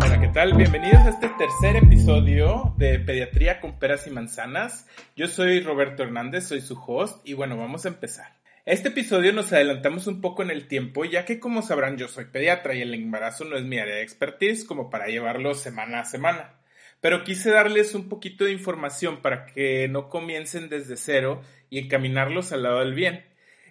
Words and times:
Hola, 0.00 0.20
¿qué 0.20 0.28
tal? 0.28 0.54
Bienvenidos 0.54 1.00
a 1.02 1.10
este 1.10 1.28
tercer 1.30 1.76
episodio 1.76 2.74
de 2.76 2.98
Pediatría 3.00 3.60
con 3.60 3.78
Peras 3.78 4.06
y 4.06 4.10
Manzanas. 4.10 4.86
Yo 5.16 5.26
soy 5.26 5.60
Roberto 5.60 6.02
Hernández, 6.04 6.46
soy 6.46 6.60
su 6.60 6.78
host 6.80 7.20
y 7.26 7.34
bueno, 7.34 7.56
vamos 7.56 7.84
a 7.84 7.88
empezar. 7.88 8.36
Este 8.64 8.88
episodio 8.88 9.32
nos 9.32 9.52
adelantamos 9.52 10.06
un 10.06 10.20
poco 10.20 10.42
en 10.42 10.50
el 10.50 10.68
tiempo, 10.68 11.04
ya 11.04 11.24
que 11.24 11.40
como 11.40 11.62
sabrán 11.62 11.96
yo 11.96 12.06
soy 12.06 12.26
pediatra 12.26 12.74
y 12.74 12.82
el 12.82 12.94
embarazo 12.94 13.44
no 13.44 13.56
es 13.56 13.64
mi 13.64 13.78
área 13.78 13.96
de 13.96 14.02
expertise 14.02 14.64
como 14.64 14.88
para 14.90 15.06
llevarlo 15.06 15.54
semana 15.54 16.00
a 16.00 16.04
semana. 16.04 16.54
Pero 17.00 17.24
quise 17.24 17.50
darles 17.50 17.94
un 17.94 18.08
poquito 18.08 18.44
de 18.44 18.52
información 18.52 19.22
para 19.22 19.46
que 19.46 19.88
no 19.88 20.08
comiencen 20.08 20.68
desde 20.68 20.96
cero 20.96 21.42
y 21.70 21.78
encaminarlos 21.78 22.52
al 22.52 22.62
lado 22.62 22.80
del 22.80 22.94
bien. 22.94 23.24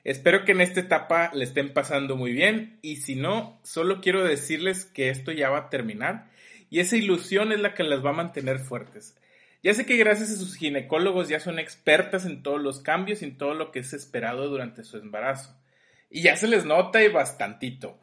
Espero 0.07 0.45
que 0.45 0.53
en 0.53 0.61
esta 0.61 0.79
etapa 0.79 1.31
le 1.33 1.43
estén 1.43 1.73
pasando 1.73 2.15
muy 2.15 2.31
bien 2.31 2.79
y 2.81 2.95
si 2.95 3.17
no, 3.17 3.59
solo 3.63 3.99
quiero 3.99 4.23
decirles 4.23 4.85
que 4.85 5.09
esto 5.09 5.33
ya 5.33 5.49
va 5.49 5.57
a 5.57 5.69
terminar 5.69 6.29
y 6.69 6.79
esa 6.79 6.95
ilusión 6.95 7.51
es 7.51 7.59
la 7.59 7.73
que 7.73 7.83
las 7.83 8.05
va 8.05 8.11
a 8.11 8.13
mantener 8.13 8.59
fuertes. 8.59 9.17
Ya 9.63 9.73
sé 9.73 9.85
que 9.85 9.97
gracias 9.97 10.31
a 10.31 10.37
sus 10.37 10.55
ginecólogos 10.55 11.27
ya 11.27 11.41
son 11.41 11.59
expertas 11.59 12.25
en 12.25 12.41
todos 12.41 12.61
los 12.61 12.79
cambios 12.79 13.21
y 13.21 13.25
en 13.25 13.37
todo 13.37 13.53
lo 13.53 13.73
que 13.73 13.79
es 13.79 13.91
esperado 13.91 14.47
durante 14.47 14.85
su 14.85 14.95
embarazo. 14.95 15.59
Y 16.09 16.21
ya 16.21 16.37
se 16.37 16.47
les 16.47 16.63
nota 16.63 17.03
y 17.03 17.09
bastantito. 17.09 17.99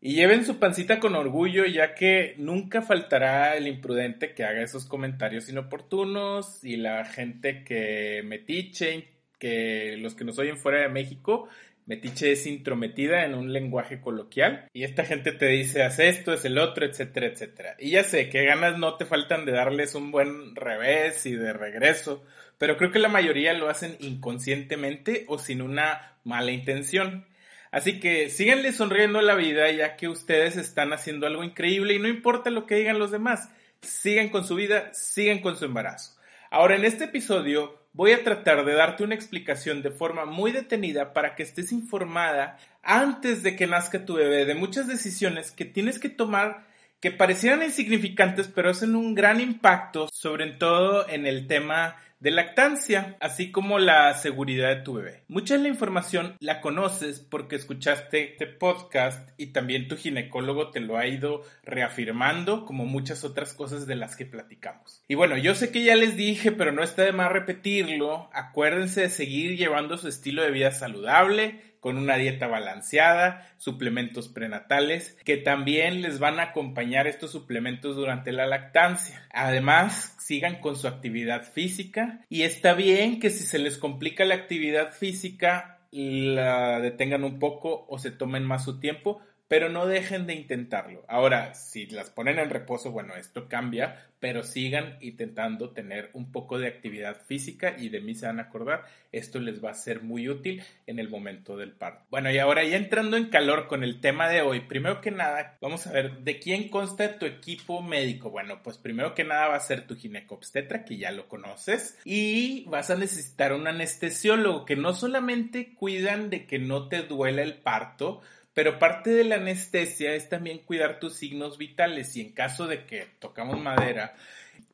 Y 0.00 0.16
lleven 0.16 0.44
su 0.44 0.58
pancita 0.58 0.98
con 0.98 1.14
orgullo, 1.14 1.64
ya 1.64 1.94
que 1.94 2.34
nunca 2.38 2.82
faltará 2.82 3.56
el 3.56 3.68
imprudente 3.68 4.34
que 4.34 4.42
haga 4.42 4.62
esos 4.62 4.84
comentarios 4.84 5.48
inoportunos 5.48 6.64
y 6.64 6.76
la 6.76 7.04
gente 7.04 7.62
que 7.62 8.22
metiche, 8.24 9.13
que 9.38 9.96
los 9.98 10.14
que 10.14 10.24
nos 10.24 10.38
oyen 10.38 10.58
fuera 10.58 10.80
de 10.80 10.88
México, 10.88 11.48
Metiche 11.86 12.32
es 12.32 12.46
intrometida 12.46 13.26
en 13.26 13.34
un 13.34 13.52
lenguaje 13.52 14.00
coloquial 14.00 14.70
y 14.72 14.84
esta 14.84 15.04
gente 15.04 15.32
te 15.32 15.46
dice 15.48 15.82
haz 15.82 15.98
esto, 15.98 16.32
es 16.32 16.44
el 16.46 16.56
otro, 16.58 16.86
etcétera, 16.86 17.26
etcétera. 17.26 17.76
Y 17.78 17.90
ya 17.90 18.04
sé 18.04 18.30
que 18.30 18.44
ganas 18.44 18.78
no 18.78 18.96
te 18.96 19.04
faltan 19.04 19.44
de 19.44 19.52
darles 19.52 19.94
un 19.94 20.10
buen 20.10 20.56
revés 20.56 21.26
y 21.26 21.32
de 21.34 21.52
regreso, 21.52 22.24
pero 22.56 22.78
creo 22.78 22.90
que 22.90 22.98
la 22.98 23.08
mayoría 23.08 23.52
lo 23.52 23.68
hacen 23.68 23.96
inconscientemente 24.00 25.24
o 25.28 25.38
sin 25.38 25.60
una 25.60 26.16
mala 26.24 26.52
intención. 26.52 27.26
Así 27.70 28.00
que 28.00 28.30
síganle 28.30 28.72
sonriendo 28.72 29.18
a 29.18 29.22
la 29.22 29.34
vida 29.34 29.70
ya 29.70 29.96
que 29.96 30.08
ustedes 30.08 30.56
están 30.56 30.92
haciendo 30.94 31.26
algo 31.26 31.44
increíble 31.44 31.94
y 31.94 31.98
no 31.98 32.08
importa 32.08 32.48
lo 32.48 32.66
que 32.66 32.76
digan 32.76 32.98
los 32.98 33.10
demás, 33.10 33.50
sigan 33.82 34.30
con 34.30 34.44
su 34.44 34.54
vida, 34.54 34.94
sigan 34.94 35.40
con 35.40 35.58
su 35.58 35.66
embarazo. 35.66 36.16
Ahora 36.50 36.76
en 36.76 36.86
este 36.86 37.04
episodio 37.04 37.83
voy 37.94 38.10
a 38.10 38.22
tratar 38.22 38.64
de 38.64 38.74
darte 38.74 39.04
una 39.04 39.14
explicación 39.14 39.80
de 39.80 39.90
forma 39.90 40.26
muy 40.26 40.52
detenida 40.52 41.14
para 41.14 41.34
que 41.34 41.44
estés 41.44 41.72
informada 41.72 42.58
antes 42.82 43.42
de 43.42 43.56
que 43.56 43.66
nazca 43.66 44.04
tu 44.04 44.14
bebé 44.14 44.44
de 44.44 44.54
muchas 44.54 44.86
decisiones 44.86 45.52
que 45.52 45.64
tienes 45.64 45.98
que 45.98 46.10
tomar 46.10 46.66
que 47.00 47.12
parecieran 47.12 47.62
insignificantes 47.62 48.48
pero 48.48 48.70
hacen 48.70 48.96
un 48.96 49.14
gran 49.14 49.40
impacto 49.40 50.08
sobre 50.12 50.50
todo 50.50 51.08
en 51.08 51.24
el 51.24 51.46
tema 51.46 51.96
de 52.24 52.30
lactancia, 52.30 53.18
así 53.20 53.52
como 53.52 53.78
la 53.78 54.14
seguridad 54.14 54.70
de 54.70 54.82
tu 54.82 54.94
bebé. 54.94 55.24
Mucha 55.28 55.58
de 55.58 55.62
la 55.62 55.68
información 55.68 56.36
la 56.40 56.62
conoces 56.62 57.20
porque 57.20 57.54
escuchaste 57.54 58.32
este 58.32 58.46
podcast 58.46 59.28
y 59.36 59.48
también 59.48 59.88
tu 59.88 59.98
ginecólogo 59.98 60.70
te 60.70 60.80
lo 60.80 60.96
ha 60.96 61.06
ido 61.06 61.42
reafirmando, 61.64 62.64
como 62.64 62.86
muchas 62.86 63.24
otras 63.24 63.52
cosas 63.52 63.86
de 63.86 63.96
las 63.96 64.16
que 64.16 64.24
platicamos. 64.24 65.02
Y 65.06 65.16
bueno, 65.16 65.36
yo 65.36 65.54
sé 65.54 65.70
que 65.70 65.84
ya 65.84 65.96
les 65.96 66.16
dije, 66.16 66.50
pero 66.50 66.72
no 66.72 66.82
está 66.82 67.02
de 67.02 67.12
más 67.12 67.30
repetirlo. 67.30 68.30
Acuérdense 68.32 69.02
de 69.02 69.10
seguir 69.10 69.58
llevando 69.58 69.98
su 69.98 70.08
estilo 70.08 70.42
de 70.42 70.50
vida 70.50 70.70
saludable, 70.70 71.73
con 71.84 71.98
una 71.98 72.16
dieta 72.16 72.46
balanceada, 72.46 73.46
suplementos 73.58 74.30
prenatales, 74.30 75.18
que 75.22 75.36
también 75.36 76.00
les 76.00 76.18
van 76.18 76.40
a 76.40 76.44
acompañar 76.44 77.06
estos 77.06 77.30
suplementos 77.30 77.94
durante 77.94 78.32
la 78.32 78.46
lactancia. 78.46 79.28
Además, 79.34 80.16
sigan 80.18 80.62
con 80.62 80.76
su 80.76 80.88
actividad 80.88 81.42
física 81.42 82.24
y 82.30 82.40
está 82.40 82.72
bien 82.72 83.20
que 83.20 83.28
si 83.28 83.44
se 83.44 83.58
les 83.58 83.76
complica 83.76 84.24
la 84.24 84.34
actividad 84.34 84.94
física, 84.94 85.78
la 85.90 86.80
detengan 86.80 87.22
un 87.22 87.38
poco 87.38 87.84
o 87.86 87.98
se 87.98 88.10
tomen 88.10 88.44
más 88.44 88.64
su 88.64 88.80
tiempo, 88.80 89.20
pero 89.48 89.68
no 89.68 89.86
dejen 89.86 90.26
de 90.26 90.34
intentarlo. 90.34 91.04
Ahora, 91.08 91.54
si 91.54 91.86
las 91.86 92.10
ponen 92.10 92.38
en 92.38 92.50
reposo, 92.50 92.90
bueno, 92.90 93.14
esto 93.14 93.48
cambia, 93.48 94.06
pero 94.18 94.42
sigan 94.42 94.96
intentando 95.02 95.70
tener 95.70 96.08
un 96.14 96.32
poco 96.32 96.58
de 96.58 96.66
actividad 96.66 97.20
física 97.26 97.76
y 97.78 97.90
de 97.90 98.00
mí 98.00 98.14
se 98.14 98.26
van 98.26 98.38
a 98.38 98.44
acordar, 98.44 98.84
esto 99.12 99.38
les 99.38 99.62
va 99.62 99.70
a 99.70 99.74
ser 99.74 100.02
muy 100.02 100.30
útil 100.30 100.62
en 100.86 100.98
el 100.98 101.10
momento 101.10 101.58
del 101.58 101.72
parto. 101.72 102.06
Bueno, 102.08 102.30
y 102.30 102.38
ahora 102.38 102.64
ya 102.64 102.76
entrando 102.76 103.18
en 103.18 103.28
calor 103.28 103.66
con 103.66 103.84
el 103.84 104.00
tema 104.00 104.28
de 104.30 104.40
hoy, 104.40 104.60
primero 104.60 105.02
que 105.02 105.10
nada, 105.10 105.58
vamos 105.60 105.86
a 105.86 105.92
ver 105.92 106.20
de 106.20 106.38
quién 106.38 106.70
consta 106.70 107.18
tu 107.18 107.26
equipo 107.26 107.82
médico. 107.82 108.30
Bueno, 108.30 108.62
pues 108.62 108.78
primero 108.78 109.14
que 109.14 109.24
nada 109.24 109.48
va 109.48 109.56
a 109.56 109.60
ser 109.60 109.86
tu 109.86 109.94
ginecobstetra, 109.94 110.86
que 110.86 110.96
ya 110.96 111.10
lo 111.10 111.28
conoces, 111.28 111.98
y 112.06 112.64
vas 112.64 112.90
a 112.90 112.96
necesitar 112.96 113.52
un 113.52 113.66
anestesiólogo 113.66 114.64
que 114.64 114.76
no 114.76 114.94
solamente 114.94 115.74
cuidan 115.74 116.30
de 116.30 116.46
que 116.46 116.58
no 116.58 116.88
te 116.88 117.02
duela 117.02 117.42
el 117.42 117.58
parto, 117.58 118.22
pero 118.54 118.78
parte 118.78 119.10
de 119.10 119.24
la 119.24 119.36
anestesia 119.36 120.14
es 120.14 120.28
también 120.28 120.60
cuidar 120.60 121.00
tus 121.00 121.16
signos 121.16 121.58
vitales 121.58 122.16
y 122.16 122.20
en 122.20 122.32
caso 122.32 122.66
de 122.66 122.86
que 122.86 123.08
tocamos 123.18 123.60
madera, 123.60 124.14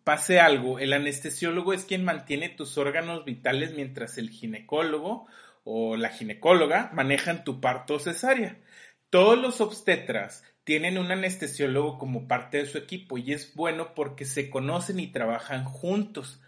pase 0.04 0.38
algo, 0.38 0.78
el 0.78 0.92
anestesiólogo 0.92 1.72
es 1.72 1.84
quien 1.84 2.04
mantiene 2.04 2.50
tus 2.50 2.76
órganos 2.78 3.24
vitales 3.24 3.74
mientras 3.74 4.18
el 4.18 4.28
ginecólogo 4.30 5.26
o 5.64 5.96
la 5.96 6.10
ginecóloga 6.10 6.90
manejan 6.92 7.42
tu 7.42 7.60
parto 7.60 7.98
cesárea. 7.98 8.58
Todos 9.08 9.38
los 9.38 9.60
obstetras 9.60 10.44
tienen 10.64 10.98
un 10.98 11.10
anestesiólogo 11.10 11.98
como 11.98 12.28
parte 12.28 12.58
de 12.58 12.66
su 12.66 12.78
equipo 12.78 13.18
y 13.18 13.32
es 13.32 13.54
bueno 13.54 13.94
porque 13.94 14.24
se 14.24 14.50
conocen 14.50 15.00
y 15.00 15.08
trabajan 15.08 15.64
juntos 15.64 16.40